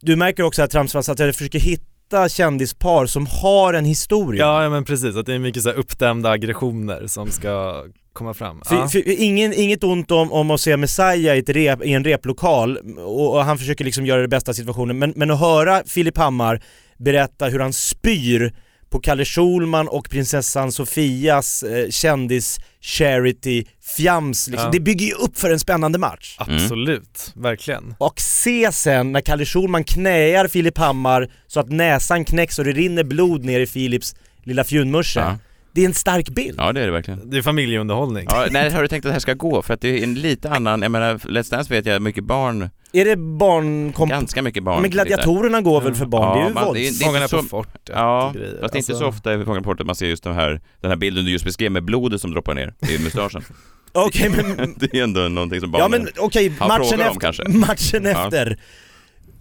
[0.00, 0.90] Du märker också att jag
[1.34, 4.44] försöker hitta kändispar som har en historia.
[4.44, 8.34] Ja, ja men precis, att det är mycket så här uppdämda aggressioner som ska komma
[8.34, 8.62] fram.
[8.66, 8.88] För, Ja.
[8.88, 13.34] för, ingen, inget ont om, om att se Messiah i, rep, i en replokal och,
[13.34, 16.62] och han försöker liksom göra det bästa av situationen men, men att höra Filip Hammar
[16.98, 18.54] berätta hur han spyr
[18.90, 23.64] på Kalle Schulman och prinsessan Sofias eh, kändis charity
[23.96, 24.66] fjams liksom.
[24.66, 24.72] Ja.
[24.72, 26.36] Det bygger ju upp för en spännande match.
[26.38, 27.94] Absolut, verkligen.
[27.98, 32.72] Och se sen när Kalle Schulman knäar Filip Hammar så att näsan knäcks och det
[32.72, 35.20] rinner blod ner i Filips lilla fjunmusche.
[35.20, 35.38] Ja.
[35.78, 36.54] Det är en stark bild.
[36.58, 37.30] Ja, det är det verkligen.
[37.30, 38.26] Det är familjeunderhållning.
[38.30, 39.62] Ja, när har du tänkt att det här ska gå?
[39.62, 42.70] För att det är en lite annan, jag menar, Let's Dance vet jag mycket barn,
[42.92, 44.10] Är det barnkomp...
[44.10, 44.82] ganska mycket barn.
[44.82, 46.38] Men gladiatorerna går väl för barn?
[46.38, 46.76] det är ju man- våld.
[46.76, 48.48] det är- det är Fångarna inte på så- fortet Ja, och grejer.
[48.60, 50.34] fast det är inte Alltså- så ofta i Fångarna på fortet man ser just den
[50.34, 53.42] här, den här bilden du just beskrev med blodet som droppar ner i mustaschen.
[53.92, 54.74] Okej men...
[54.76, 56.02] det är ändå någonting som Ja barnen...
[56.02, 57.48] men okej, Han matchen, frågar dem efter, kanske.
[57.48, 58.24] matchen Ja.
[58.24, 58.58] efter.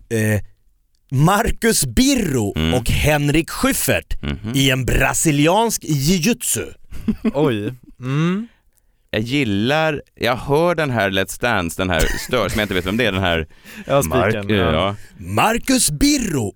[0.09, 0.41] Eh,
[1.11, 2.73] Marcus Birro Mm.
[2.73, 4.51] och Henrik Schyffert Mhm.
[4.55, 6.65] i en brasiliansk jiu-jitsu.
[7.33, 7.73] Oj.
[7.99, 8.47] Mm.
[9.11, 12.85] Jag gillar, jag hör den här Let's Dance, den här stör som jag inte vet
[12.85, 13.47] vem det är, den här
[13.87, 14.55] Ja, Mark, ja.
[14.55, 14.95] Ja.
[15.17, 16.53] Marcus Birro!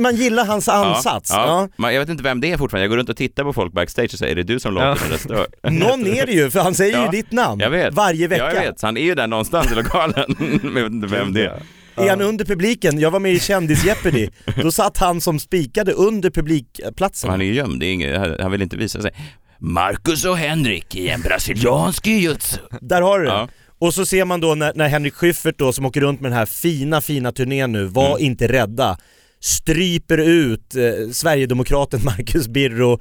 [0.00, 1.30] Man gillar hans ansats.
[1.30, 1.92] Ja, Ja.
[1.92, 4.10] jag vet inte vem det är fortfarande, jag går runt och tittar på folk backstage
[4.12, 4.96] och säger är det du som låter Ja.
[5.00, 5.46] den där stör?
[5.70, 7.94] Någon är det ju, för han säger ju ditt namn Jag vet.
[7.94, 8.44] varje vecka.
[8.44, 11.06] Ja, jag vet, så han är ju där någonstans i lokalen, men jag vet inte
[11.06, 11.62] vem det är.
[12.04, 13.00] Är han under publiken?
[13.00, 14.28] Jag var med i kändis Jeopardy.
[14.62, 17.30] Då satt han som spikade under publikplatsen.
[17.30, 19.10] Han är gömd, det är inget, han vill inte visa sig.
[19.58, 22.56] Marcus och Henrik i en brasiliansk jiu-jitsu.
[22.80, 23.30] Där har du det.
[23.30, 23.48] Ja.
[23.78, 26.38] Och så ser man då när, när Henrik Schyffert då, som åker runt med den
[26.38, 28.22] här fina, fina turnén nu, var Mm.
[28.26, 28.98] inte rädda,
[29.40, 33.00] stryper ut eh, Sverigedemokraten Marcus Birro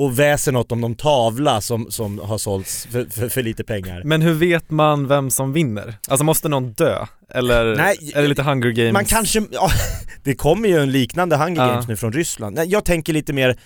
[0.00, 4.02] och väser något om någon tavla som, som har sålts för, för, för lite pengar.
[4.04, 5.94] Men hur vet man vem som vinner?
[6.08, 7.06] Alltså måste någon dö?
[7.34, 8.92] Eller Nej, är det lite Hunger Games?
[8.92, 9.70] Man kanske, ja,
[10.22, 11.68] det kommer ju en liknande Hunger Ja.
[11.68, 12.56] Games nu från Ryssland.
[12.56, 13.58] Nej, Jag tänker lite mer,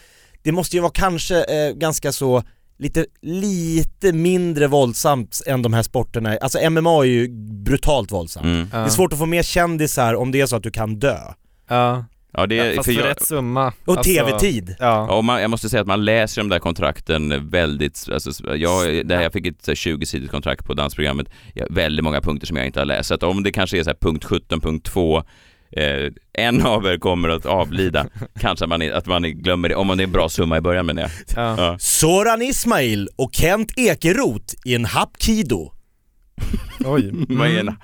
[0.42, 2.42] det måste ju vara kanske eh, ganska så
[2.78, 7.28] Lite, lite mindre våldsamt än de här sporterna, alltså MMA är ju
[7.64, 8.44] brutalt våldsamt.
[8.44, 8.68] Mm.
[8.72, 8.78] Ja.
[8.78, 11.18] Det är svårt att få med kändisar om det är så att du kan dö.
[11.68, 12.04] Ja,
[12.36, 13.72] Ja, det är, ja fast för för jag, rätt summa.
[13.84, 14.76] Och Alltså, tv-tid.
[14.78, 15.06] Ja.
[15.08, 19.06] Ja, och man, jag måste säga att man läser de där kontrakten väldigt, alltså, jag,
[19.06, 22.66] det här, jag fick ett 20-sidigt kontrakt på dansprogrammet, jag, väldigt många punkter som jag
[22.66, 23.08] inte har läst.
[23.08, 25.22] Så att om det kanske är så här punkt 17, punkt 2,
[25.70, 28.06] eh, en av er kommer att avlida,
[28.40, 30.86] kanske att man, att man glömmer det, om det är en bra summa i början
[30.86, 31.10] menar jag.
[31.36, 31.54] Ja.
[31.58, 31.78] Ja.
[31.78, 35.72] Soran Ismail och Kent Ekeroth i en hapkido.
[36.84, 37.10] Oj.
[37.28, 37.76] Vad är en,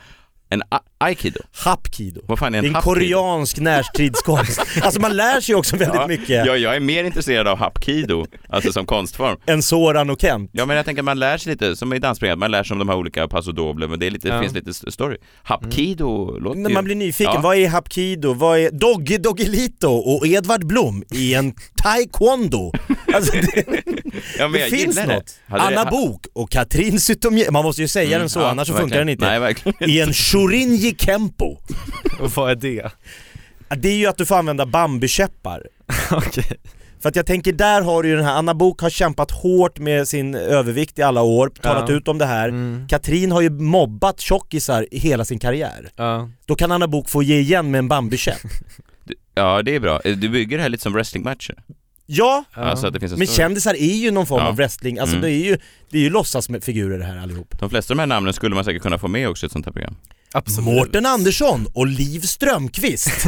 [0.52, 0.62] en
[0.98, 1.40] aikido?
[1.52, 2.20] Hapkido.
[2.26, 4.60] Vad fan är Det en är en koreansk närstridskonst.
[4.82, 8.26] alltså man lär sig också väldigt Ja, mycket Ja, jag är mer intresserad av hapkido,
[8.48, 9.36] alltså som konstform.
[9.46, 10.50] än Soran och Kent.
[10.52, 12.78] Ja men jag tänker man lär sig lite, som i dansprogrammet, man lär sig om
[12.78, 14.40] de här olika paso doble, men det är lite, Ja.
[14.40, 15.16] finns lite story.
[15.42, 16.74] Hapkido låter När ju...
[16.74, 17.40] man blir nyfiken, Ja.
[17.40, 18.32] vad är hapkido?
[18.32, 22.72] Vad är Dogge Doggelito och Edvard Blom i en taekwondo?
[23.14, 23.64] Alltså det,
[24.38, 25.06] ja, det finns det.
[25.06, 25.34] något.
[25.48, 28.50] Hade Anna det- Bok och Katrin Zytomierska, man måste ju säga Mm, den så ja,
[28.50, 29.24] annars så funkar den inte.
[29.26, 31.56] Nej verkligen I en Shorinji Kempo.
[32.20, 32.90] Och vad är det?
[33.76, 35.62] Det är ju att du får använda bambukäppar.
[36.10, 36.44] Okej.
[37.02, 39.78] För att jag tänker där har du ju den här, Anna Bok har kämpat hårt
[39.78, 41.94] med sin övervikt i alla år, talat Ja.
[41.94, 42.48] ut om det här.
[42.48, 42.88] Mm.
[42.88, 45.90] Katrin har ju mobbat tjockisar i hela sin karriär.
[45.96, 46.28] Ja.
[46.46, 48.38] Då kan Anna Bok få ge igen med en bambukäpp.
[49.34, 50.00] Ja, det är bra.
[50.04, 51.54] Du bygger det här lite som wrestlingmatcher.
[52.06, 52.44] Ja.
[52.52, 53.36] Alltså att det finns en men story.
[53.36, 54.48] kändisar är ju någon form Ja.
[54.48, 55.28] av wrestling, alltså Mm.
[55.30, 55.58] det är ju,
[55.90, 57.58] det är ju låtsasfigurer det här allihop.
[57.60, 59.52] De flesta av de här namnen skulle man säkert kunna få med också i ett
[59.52, 59.96] sånt här program.
[60.32, 60.64] Absolut.
[60.64, 63.26] Mårten Andersson och Liv Strömqvist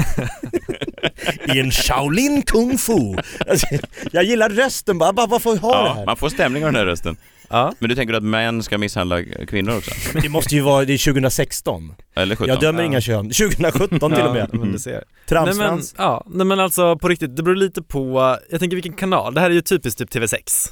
[1.54, 3.14] i en Shaolin Kung Fu.
[3.50, 3.66] Alltså,
[4.12, 6.06] jag gillar rösten bara, bara varför ha det Ja, här?
[6.06, 7.16] man får stämning av den här rösten.
[7.52, 7.72] Ja.
[7.78, 9.90] Men du tänker att män ska misshandla kvinnor också?
[10.22, 11.94] Det måste ju vara, det är 2016.
[12.14, 12.48] Eller 17?
[12.48, 12.86] Jag dömer Ja.
[12.86, 13.30] inga kön.
[13.30, 14.48] 2017 till och med.
[14.54, 15.04] men du ser.
[15.30, 18.92] Nej men, ja, nej men alltså på riktigt, det beror lite på, jag tänker vilken
[18.92, 20.68] kanal, det här är ju typiskt typ TV6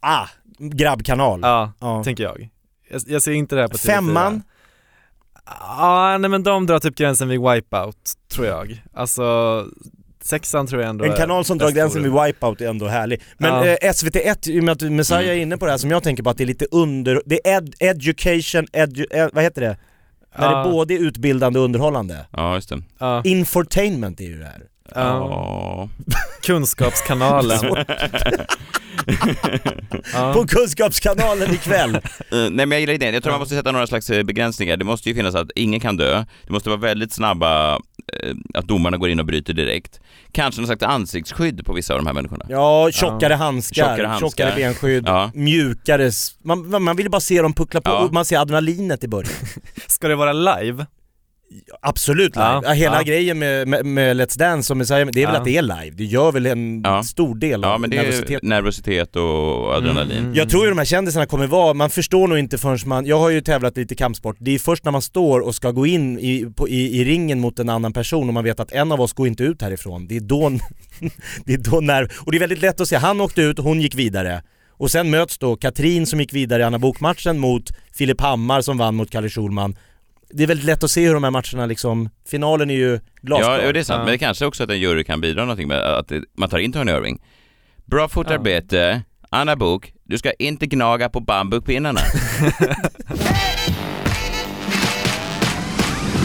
[0.00, 0.26] Ah,
[0.58, 1.40] grabbkanal.
[1.42, 2.04] Ja, Ja.
[2.04, 2.48] tänker jag.
[2.90, 4.42] jag Jag ser inte det här på TV4 Femman.
[5.60, 7.96] Ja, nej men de drar typ gränsen vid Wipeout,
[8.32, 9.22] tror jag Alltså,
[10.24, 13.22] sexan tror jag ändå En är kanal som drar gränsen vid Wipeout är ändå härlig.
[13.38, 13.66] Men Ja.
[13.66, 16.22] eh, SVT1, i och med att Messiah är inne på det här, som jag tänker
[16.22, 17.22] på att det är lite under...
[17.26, 19.76] Det är ed, education, edu, eh, vad heter det?
[20.38, 20.64] När Ja.
[20.64, 22.26] det både är utbildande och underhållande.
[22.30, 22.82] Ja, just det.
[22.98, 24.62] Ja, Infotainment är ju det här.
[24.94, 25.00] ja.
[25.00, 25.88] Ja.
[26.42, 27.58] Kunskapskanalen.
[30.34, 31.94] På Kunskapskanalen ikväll!
[31.94, 32.00] Eh,
[32.30, 34.76] nej men jag gillar idén, jag tror man måste sätta några slags eh, begränsningar.
[34.76, 37.78] Det måste ju finnas att ingen kan dö, det måste vara väldigt snabba, eh,
[38.54, 40.00] att domarna går in och bryter direkt.
[40.32, 42.44] Kanske någon slags ansiktsskydd på vissa av de här människorna.
[42.48, 44.28] Ja, tjockare handskar, Tjockare handskar.
[44.46, 45.30] tjockare benskydd, Ja.
[45.34, 46.10] mjukare...
[46.44, 48.08] Man, man vill bara se dem puckla på, Ja.
[48.12, 49.32] man ser adrenalinet i början.
[49.86, 50.86] Ska det vara live?
[51.82, 52.46] Absolut live.
[52.46, 53.02] Ja, Ja, hela ja.
[53.02, 55.38] grejen med, med, med Let's Dance som Messiah, det är väl Ja.
[55.38, 57.02] att det är live, det gör väl en Ja.
[57.02, 58.48] stor del Ja av men det är nervositeten.
[58.48, 60.18] nervositet och adrenalin.
[60.18, 60.34] Mm.
[60.34, 63.18] Jag tror ju de här kändisarna kommer vara, man förstår nog inte förrän man, jag
[63.18, 66.18] har ju tävlat lite kampsport, det är först när man står och ska gå in
[66.18, 69.00] i, på, i, i ringen mot en annan person och man vet att en av
[69.00, 70.50] oss går inte ut härifrån, det är då,
[71.44, 73.80] det är då när, och det är väldigt lätt att se, han åkte ut, hon
[73.80, 74.42] gick vidare.
[74.76, 77.62] Och sen möts då Katrin som gick vidare i Anna Bok-matchen mot
[77.94, 79.76] Filip Hammar som vann mot Kalle Schulman.
[80.32, 83.60] Det är väldigt lätt att se hur de här matcherna liksom, finalen är ju glasklar.
[83.60, 83.98] Ja, det är sant.
[83.98, 84.04] Ja.
[84.04, 86.58] Men det kanske också att en jury kan bidra någonting med att det- man tar
[86.58, 87.22] in Tony Irving.
[87.84, 92.00] Bra fotarbete, Anna Bok, du ska inte gnaga på bambupinnarna.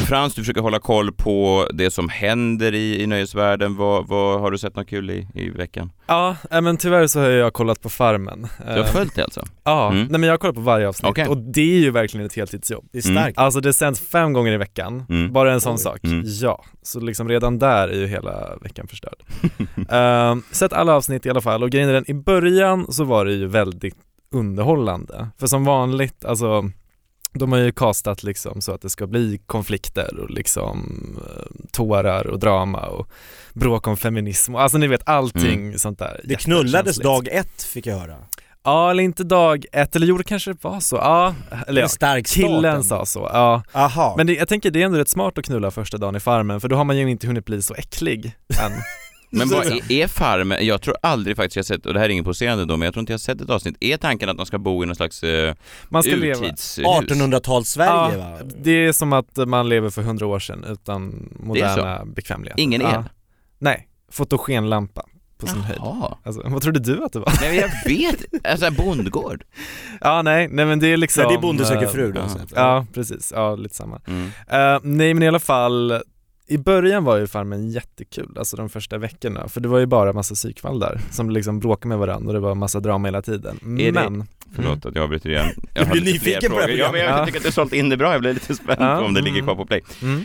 [0.07, 3.75] Frans, du försöker hålla koll på det som händer i, i nöjesvärlden.
[3.75, 5.91] Vad, vad har du sett något kul i, i veckan?
[6.07, 9.23] Ja, nej, men tyvärr så har jag kollat på Farmen Du har Eh, följt det
[9.23, 9.45] alltså?
[9.63, 10.01] Ja, Mm.
[10.01, 11.27] nej men jag har kollat på varje avsnitt Okej.
[11.27, 13.21] och det är ju verkligen ett heltidsjobb Det är Mm.
[13.23, 13.37] starkt.
[13.37, 15.33] Alltså det sänds fem gånger i veckan, Mm.
[15.33, 15.79] bara en sån Oj.
[15.79, 16.03] sak.
[16.03, 16.21] Mm.
[16.25, 19.23] Ja, så liksom redan där är ju hela veckan förstörd.
[19.59, 23.25] uh, sett alla avsnitt i alla fall och grejen är den, i början så var
[23.25, 23.95] det ju väldigt
[24.31, 25.27] underhållande.
[25.39, 26.69] För som vanligt, alltså
[27.33, 30.87] de har ju castat liksom så att det ska bli konflikter och liksom
[31.25, 33.09] eh, tårar och drama och
[33.53, 36.21] bråk om feminism och alltså ni vet allting sånt där.
[36.23, 38.15] Det knullades dag ett fick jag höra.
[38.63, 41.35] Ja, eller inte dag ett, eller jo det kanske det var så, ja.
[41.67, 43.63] Eller ja, stark killen sa så, ja.
[43.73, 44.13] Aha.
[44.17, 46.61] Men det, jag tänker det är ändå rätt smart att knulla första dagen i Farmen
[46.61, 48.25] för då har man ju inte hunnit bli så äcklig
[48.65, 48.71] än.
[49.29, 52.09] Men vad är, är Farmen, jag tror aldrig faktiskt jag sett, och det här är
[52.09, 53.77] ingen provocerande då, men jag tror inte jag sett ett avsnitt.
[53.79, 55.53] Är tanken att man ska bo i någon slags uh,
[55.89, 56.45] Man ska leva.
[56.45, 56.85] urtidshus?
[56.85, 58.37] 1800-tals-Sverige va?
[58.63, 62.63] det är som att man lever för hundra år sedan utan moderna bekvämligheter.
[62.63, 62.87] Ingen el?
[62.91, 63.03] Ja.
[63.59, 65.05] Nej, fotogenlampa
[65.37, 65.79] på sin höjd.
[65.83, 66.17] Jaha.
[66.23, 67.33] Alltså, vad trodde du att det var?
[67.41, 69.43] Nej men jag vet, alltså bondgård.
[70.01, 72.19] Ja nej, nej men det är liksom Ja, det är Bonde söker eh, fru då.
[72.19, 72.45] ja.
[72.55, 74.01] Ja precis, ja lite samma.
[74.07, 74.25] Mm.
[74.47, 76.01] Eh, nej men i alla fall,
[76.47, 80.13] i början var ju Farmen jättekul, alltså de första veckorna, för det var ju bara
[80.13, 83.59] massa psykfall där som liksom bråkade med varandra och det var massa drama hela tiden.
[83.79, 85.47] Är det- Men, Förlåt att jag avbryter igen.
[85.73, 86.69] Jag Du blir nyfiken på det här.
[86.69, 88.79] Ja, men jag tycker att du har sålt in det bra, jag blir lite spänd
[88.79, 89.81] på om det ligger kvar på play.
[90.01, 90.23] mm,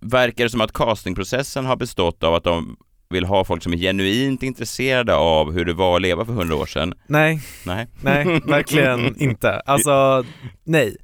[0.00, 2.76] Verkar det som att castingprocessen har bestått av att de
[3.10, 6.56] vill ha folk som är genuint intresserade av hur det var att leva för hundra
[6.56, 6.94] år sedan?
[7.06, 7.86] nej, Nej.
[8.02, 9.50] nej, verkligen inte.
[9.50, 10.24] Alltså,
[10.64, 10.96] nej.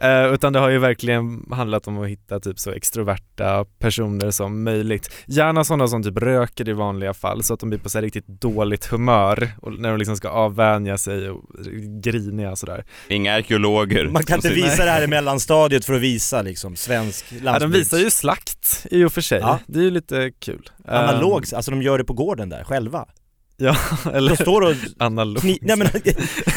[0.00, 4.64] Eh, utan det har ju verkligen handlat om att hitta typ så extroverta personer som
[4.64, 5.10] möjligt.
[5.26, 8.02] Gärna sådana som typ röker i vanliga fall så att de blir på så här
[8.02, 11.42] riktigt dåligt humör och när de liksom ska avvänja sig och
[12.02, 12.84] griniga sådär.
[13.08, 14.08] Inga arkeologer.
[14.08, 17.70] Man kan inte visa det här i mellanstadiet för att visa liksom svensk Ja, de
[17.70, 19.38] visar ju slakt i och för sig.
[19.40, 19.58] Ja.
[19.66, 20.70] Det är ju lite kul.
[20.84, 23.06] Analog, Eh, alltså de gör det på gården där själva.
[23.56, 25.40] ja, De eller står och analog.
[25.42, 25.58] kni...
[25.62, 25.88] Nej men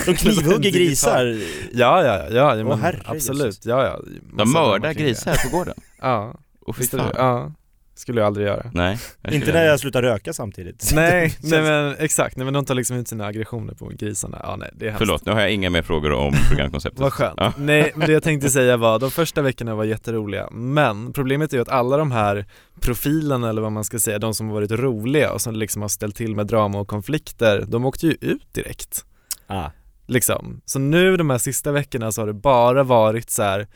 [0.06, 1.26] de knivhugger grisar.
[1.74, 3.46] Ja, ja, ja, ja men herre absolut.
[3.46, 3.66] Jesus.
[3.66, 4.00] Ja, ja.
[4.38, 5.74] De mördar grisar på gården.
[6.02, 7.12] Ja, Och fan.
[7.16, 7.52] Ja.
[7.96, 8.72] Skulle jag aldrig göra.
[8.74, 8.98] Nej.
[9.32, 10.92] Inte när jag slutar röka samtidigt.
[10.96, 14.40] Nej, nej men exakt, nej men de tar liksom ut sina aggressioner på grisarna.
[14.44, 15.00] Ja nej, det är hemskt.
[15.00, 17.00] Förlåt, nu har jag inga mer frågor om programkonceptet.
[17.00, 17.36] Vad skönt.
[17.38, 17.54] Ja.
[17.58, 21.58] Nej, men det jag tänkte säga var, de första veckorna var jätteroliga, men problemet är
[21.58, 22.46] ju att alla de här
[22.82, 25.90] profilerna eller vad man ska säga, de som har varit roliga och som liksom har
[25.90, 29.06] ställt till med drama och konflikter, de åkte ju ut direkt.
[29.48, 29.70] Ah.
[30.08, 30.62] Liksom.
[30.66, 33.68] Så nu de här sista veckorna så har det bara varit så här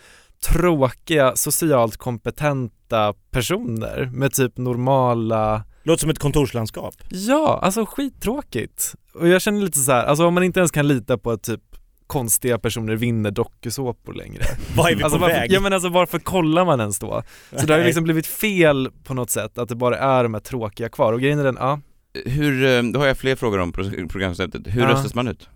[0.47, 6.95] tråkiga, socialt kompetenta personer med typ normala Låter som ett kontorslandskap.
[7.09, 8.95] Ja, alltså skittråkigt.
[9.13, 11.43] Och jag känner lite så här, alltså om man inte ens kan lita på att
[11.43, 11.61] typ
[12.07, 14.43] konstiga personer vinner dokusåpor längre.
[14.75, 15.51] Vad är vi alltså på varför, väg?
[15.51, 17.23] Ja men alltså varför kollar man ens då?
[17.55, 20.33] Så det har ju liksom blivit fel på något sätt att det bara är de
[20.33, 21.79] här tråkiga kvar och grejen är den, ja
[22.25, 24.61] Hur, eh, då har jag fler frågor om pro- programkonceptet.
[24.65, 24.89] Hur Ja.
[24.89, 25.49] röstas man ut?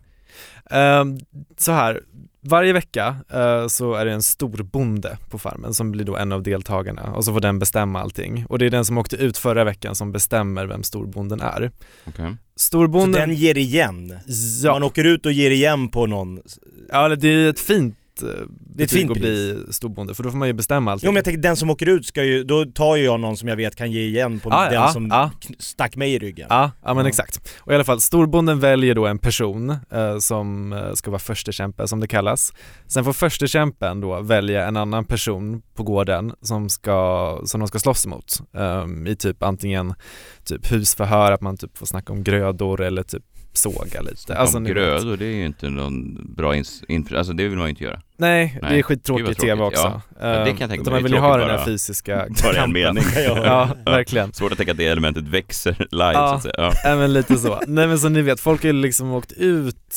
[0.70, 1.18] Ehm,
[1.58, 2.02] så här,
[2.44, 6.32] varje vecka eh, så är det en stor bonde på farmen som blir då en
[6.32, 9.38] av deltagarna och så får den bestämma allting och det är den som åkte ut
[9.38, 11.72] förra veckan som bestämmer vem storbonden är.
[12.06, 14.20] Så Storbonden, den ger igen?
[14.64, 16.40] ja, Man åker ut och ger igen på någon?
[16.90, 17.98] ja det är ett fint
[18.76, 21.08] Det är ett fint att bli storbonde för då får man ju bestämma allting.
[21.08, 23.38] Jo men jag tänker den som åker ut ska ju, då tar ju jag någon
[23.38, 26.20] som jag vet kan ge igen på Ja, den ja, som kn- stack mig i
[26.20, 26.48] ryggen.
[26.50, 27.10] Ja, ja men Ja.
[27.10, 27.54] exakt.
[27.60, 31.88] Och i alla fall, storbonden väljer då en person eh, som eh, ska vara förstekämpe
[31.88, 32.54] som det kallas.
[32.88, 37.80] Sen får förstekämpen då välja en annan person på gården som, ska, som de ska
[37.80, 38.26] slåss mot.
[38.58, 39.94] ehm, I typ antingen
[40.46, 43.24] typ husförhör, att man typ får snacka om grödor eller typ
[43.58, 44.38] såga lite.
[44.38, 44.70] Alltså, vet.
[44.72, 46.84] grödor, det är ju inte någon bra ins...
[47.16, 48.02] alltså det vill man ju inte göra.
[48.18, 49.82] Nej, det Nej, är skittråkigt TV också.
[49.82, 50.02] ja.
[50.22, 50.86] Ja, det kan jag tänka Utan mig.
[50.94, 52.74] Man Det vill ju ha den här fysiska Bara en kampen.
[52.74, 53.04] mening.
[53.44, 54.34] Ja, verkligen.
[54.34, 56.28] Svårt att tänka att det elementet växer live Ja.
[56.30, 56.54] så att säga.
[56.58, 56.72] Ja.
[56.84, 57.60] Ja men lite så.
[57.68, 59.96] Nej men som ni vet, folk har ju liksom åkt ut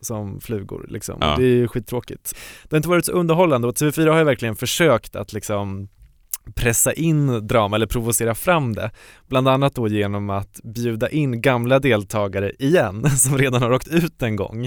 [0.00, 1.16] som flugor liksom.
[1.20, 1.34] Ja.
[1.38, 2.34] Det är ju skittråkigt.
[2.64, 5.88] Det har inte varit så underhållande och TV4 har ju verkligen försökt att liksom
[6.54, 8.90] pressa in drama eller provocera fram det.
[9.28, 14.22] Bland annat då genom att bjuda in gamla deltagare igen som redan har åkt ut
[14.22, 14.66] en gång.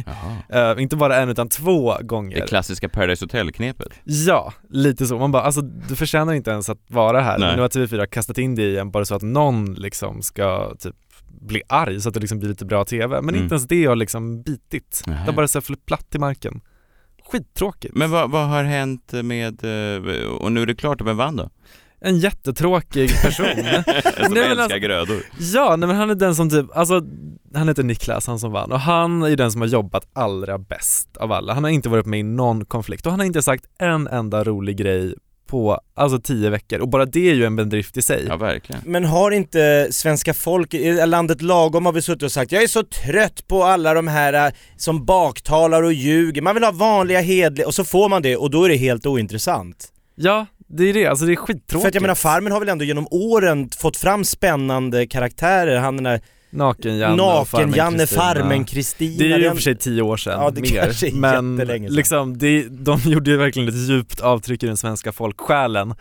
[0.49, 2.35] Eh, inte bara en utan två gånger.
[2.35, 3.87] Det klassiska Paradise Hotel-knepet.
[4.03, 5.17] Ja, lite så.
[5.19, 7.37] Man bara, alltså du förtjänar inte ens att vara här.
[7.39, 7.47] Nej.
[7.47, 10.95] Men nu har TV4 kastat in det igen bara så att någon liksom ska typ
[11.41, 13.15] bli arg så att det liksom blir lite bra TV.
[13.21, 13.43] Men Mm.
[13.43, 15.03] inte ens det har liksom bitit.
[15.07, 15.19] Nähä.
[15.19, 16.61] Det har bara så fallit platt i marken.
[17.31, 17.95] Skittråkigt.
[17.95, 21.49] Men vad, vad har hänt med, eh, och nu är det klart, vem vann då?
[21.99, 23.45] En jättetråkig person.
[23.55, 23.83] som Nej,
[24.29, 25.17] men älskar alltså- grödor.
[25.39, 27.01] ja, nej men han är den som typ, alltså
[27.55, 31.17] han heter Niklas, han som vann och han är den som har jobbat allra bäst
[31.17, 31.53] av alla.
[31.53, 34.43] Han har inte varit med i någon konflikt och han har inte sagt en enda
[34.43, 35.15] rolig grej
[35.47, 38.25] på alltså tio veckor och bara det är ju en bedrift i sig.
[38.27, 38.81] Ja, verkligen.
[38.85, 42.67] Men har inte svenska folk, i landet lagom har vi suttit och sagt jag är
[42.67, 47.21] så trött på alla de här äh, som baktalar och ljuger, man vill ha vanliga
[47.21, 49.87] hedliga, och så får man det och då är det helt ointressant.
[50.15, 51.81] Ja, det är det, alltså det är skittråkigt.
[51.81, 55.95] För att jag menar Farmen har väl ändå genom åren fått fram spännande karaktärer, han
[55.95, 56.21] den där
[56.55, 58.21] Naken-Janne och Naken-Janne, Farmen-Kristina.
[58.43, 60.81] Farmen-Kristina Det är ju i och för sig tio år sedan, Ja, det mer.
[60.81, 61.81] är men sedan.
[61.85, 65.93] liksom, det, de gjorde ju verkligen ett djupt avtryck i den svenska folksjälen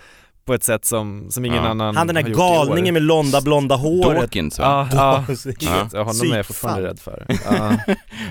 [0.47, 1.69] på ett sätt som, som ingen Ja.
[1.71, 4.89] annan Han den har där galningen med londa blonda håret Dawkins va?
[4.93, 5.89] Ja, ja, ja.
[5.93, 7.27] ja honom är jag fortfarande rädd för.
[7.51, 7.77] Ja,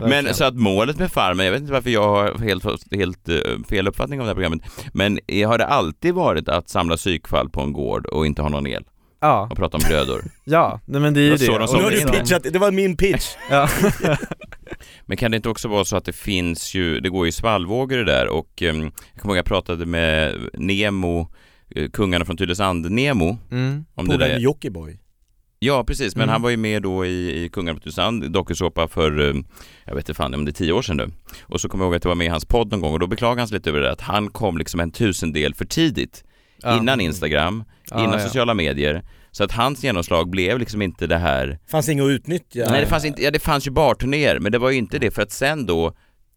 [0.08, 2.64] Men så att målet med Farmen, jag vet inte varför jag har helt,
[2.96, 3.36] helt eh,
[3.70, 4.62] fel uppfattning om det här programmet,
[4.94, 8.68] men har det alltid varit att samla psykfall på en gård och inte ha någon
[8.68, 8.84] el
[9.24, 10.22] Ja, och prata om grödor?
[10.44, 11.66] ja, nej men det är ju Jag det.
[11.66, 13.26] Och Nu har du pitchat, det var min pitch.
[13.50, 13.70] Ja.
[15.06, 17.98] Men kan det inte också vara så att det finns ju, det går ju svallvågor
[17.98, 18.92] det där och eh, jag kommer
[19.34, 21.28] ihåg jag pratade med Nemo,
[21.76, 23.86] eh, kungarna från Tylösand, Nemo, Mm.
[23.96, 24.40] om det Polaren där.
[24.40, 25.00] Jockiboi.
[25.60, 26.32] Ja precis, men Mm.
[26.34, 29.36] han var ju med då i, i Kungarna på Tylösand, dokusåpa för, eh,
[29.86, 31.12] jag vet inte fan om det är tio år sedan nu.
[31.42, 33.00] Och så kommer jag ihåg att det var med i hans podd någon gång och
[33.00, 36.24] då beklagade han sig lite över det att han kom liksom en tusendel för tidigt.
[36.62, 36.78] Ja.
[36.78, 38.26] Innan Instagram, Ja, innan ja.
[38.26, 39.04] sociala medier.
[39.32, 42.68] Så att hans genomslag blev liksom inte det här Fanns inget att utnyttja.
[42.72, 45.12] Nej det fanns inte, ja det fanns ju barturnéer men det var ju inte det
[45.12, 45.94] för att sen då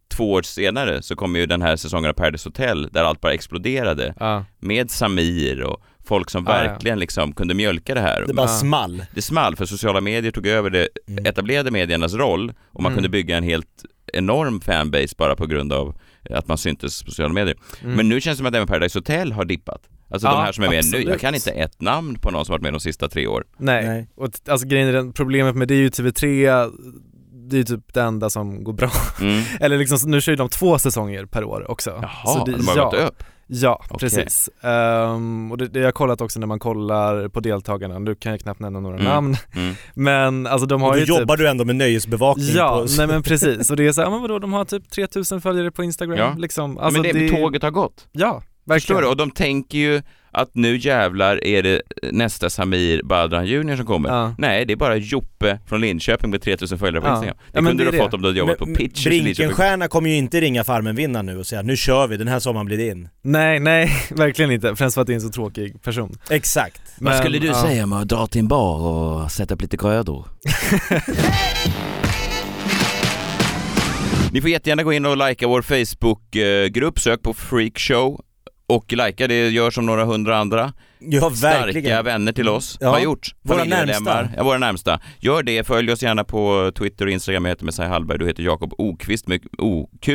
[0.08, 3.32] Två år senare så kom ju den här säsongen av Paradise Hotel där allt bara
[3.32, 4.44] exploderade Ja.
[4.60, 6.70] med Samir och folk som Ja, ja.
[6.70, 8.24] verkligen liksom kunde mjölka det här.
[8.26, 8.52] Det bara Ja.
[8.58, 9.04] small.
[9.14, 11.26] Det small för sociala medier tog över det Mm.
[11.26, 12.96] etablerade mediernas roll och man Mm.
[12.96, 15.98] kunde bygga en helt enorm fanbase bara på grund av
[16.30, 17.56] att man syntes på sociala medier.
[17.82, 17.96] Mm.
[17.96, 19.82] Men nu känns det som att även Paradise Hotel har dippat.
[20.10, 21.20] Alltså Ja, de här som är med nu, jag absolut.
[21.20, 23.44] kan inte ett namn på någon som varit med de sista tre år.
[23.58, 23.86] Nej.
[23.88, 24.08] Nej.
[24.16, 26.70] och alltså grejen är problemet med det är ju TV3,
[27.48, 28.90] det är ju typ det enda som går bra.
[29.20, 29.42] Mm.
[29.60, 31.90] Eller liksom, nu kör ju de två säsonger per år också.
[32.02, 33.22] Jaha, det, de har ja, gått upp.
[33.48, 33.98] Ja, Okej.
[33.98, 34.50] precis.
[34.62, 38.32] Ehm, och det, det har jag kollat också när man kollar på deltagarna, nu kan
[38.32, 39.06] jag knappt nämna några Mm.
[39.08, 39.74] namn, Mm.
[39.94, 42.92] men alltså de har Och då ju typ jobbar du ändå med nöjesbevakning Ja, på...
[42.98, 43.70] nej men precis.
[43.70, 46.34] Och det är så här, men vadå, de har typ 3000 följare på Instagram Ja.
[46.38, 46.78] liksom.
[46.78, 48.08] Alltså men det, tåget har gått.
[48.12, 49.08] Ja, Förstår du?
[49.08, 54.08] Och de tänker ju att nu jävlar är det nästa Samir Badran Junior som kommer.
[54.08, 54.34] Ja.
[54.38, 57.12] Nej, det är bara Joppe från Linköping med 3000 följare på Ja.
[57.12, 57.36] Instagram.
[57.52, 59.06] Det Ja, kunde det du är ha fått om du hade jobbat på Men- pitch
[59.06, 59.34] i Linköping.
[59.34, 62.66] Brinkenstierna kommer ju inte ringa Farmen-vinnaren nu och säga nu kör vi, den här sommaren
[62.66, 63.08] blir din.
[63.22, 64.76] Nej, nej, verkligen inte.
[64.76, 66.18] Främst för att det är en så tråkig person.
[66.30, 66.82] Exakt.
[66.98, 67.84] Men, ja.
[67.84, 70.28] om att dra till en bar och sätta upp lite grödor?
[74.32, 78.20] Ni får jättegärna gå in och likea vår Facebookgrupp, sök på Freakshow
[78.68, 81.82] och likea det gör som några hundra andra Ja, verkligen.
[81.84, 82.90] starka vänner till oss Ja.
[82.90, 83.34] har gjort.
[83.42, 84.28] Våra närmsta.
[84.36, 85.00] Ja, våra närmsta.
[85.18, 87.44] Gör det, följ oss gärna på Twitter och Instagram.
[87.44, 90.08] Jag heter Messiah Hallberg, du heter Jakob Okvist med OQ.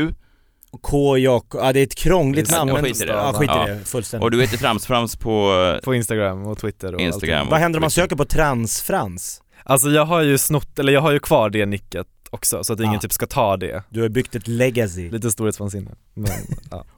[0.82, 1.18] K.
[1.18, 2.70] Jakob, ja det är ett krångligt namn.
[2.76, 3.14] jag skiter i det.
[3.14, 3.68] Ja, skit i Ja.
[3.68, 4.24] det fullständigt.
[4.24, 7.38] Och du heter Tramsframs på På Instagram och Twitter och Instagram.
[7.39, 7.52] allting.
[7.52, 9.41] Vad händer om man söker på transfrans?
[9.64, 12.80] Alltså jag har ju snott, eller jag har ju kvar det nicket också så att
[12.80, 12.99] ingen Ah.
[12.99, 13.84] typ ska ta det.
[13.89, 15.10] Du har byggt ett legacy.
[15.10, 15.91] Lite storhetsvansinne.
[16.14, 16.32] Men,
[16.72, 16.86] ja.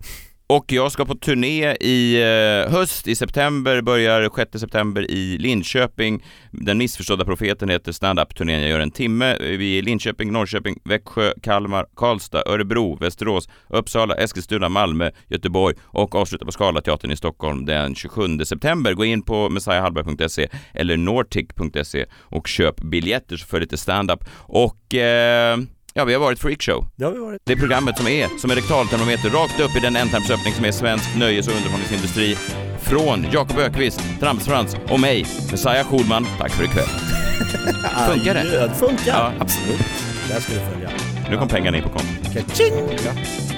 [0.55, 6.23] Och jag ska på turné i eh, höst, i september, börjar 6 september i Linköping.
[6.51, 8.61] Den missförstådda profeten heter Standup-turnén.
[8.61, 9.37] Jag gör en timme.
[9.39, 16.15] Vi är i Linköping, Norrköping, Växjö, Kalmar, Karlstad, Örebro, Västerås, Uppsala, Eskilstuna, Malmö, Göteborg och
[16.15, 18.93] avslutar på Scalateatern i Stockholm den 27 september.
[18.93, 24.19] Gå in på messiahallberg.se eller nortic.se och köp biljetter så för lite standup.
[24.37, 25.57] Och eh,
[25.93, 26.87] ja, vi har varit freakshow.
[26.95, 27.41] Det har vi varit.
[27.45, 31.15] Det programmet som är som en rektaltermometer rakt upp i den ändtarmsöppning som är svensk
[31.17, 32.35] nöjes och underhållningsindustri.
[32.81, 36.27] Från Jakob Ökvist, Tramsfrans och mig, Messiah Schulman.
[36.39, 36.87] Tack för ikväll.
[38.09, 38.43] Funkar det?
[38.43, 39.03] Det funkar.
[39.05, 39.79] Ja, absolut.
[40.27, 40.89] Det här ska du följa.
[41.29, 42.33] Nu kom pengarna in på kontot.
[42.33, 43.52] Ka-ching!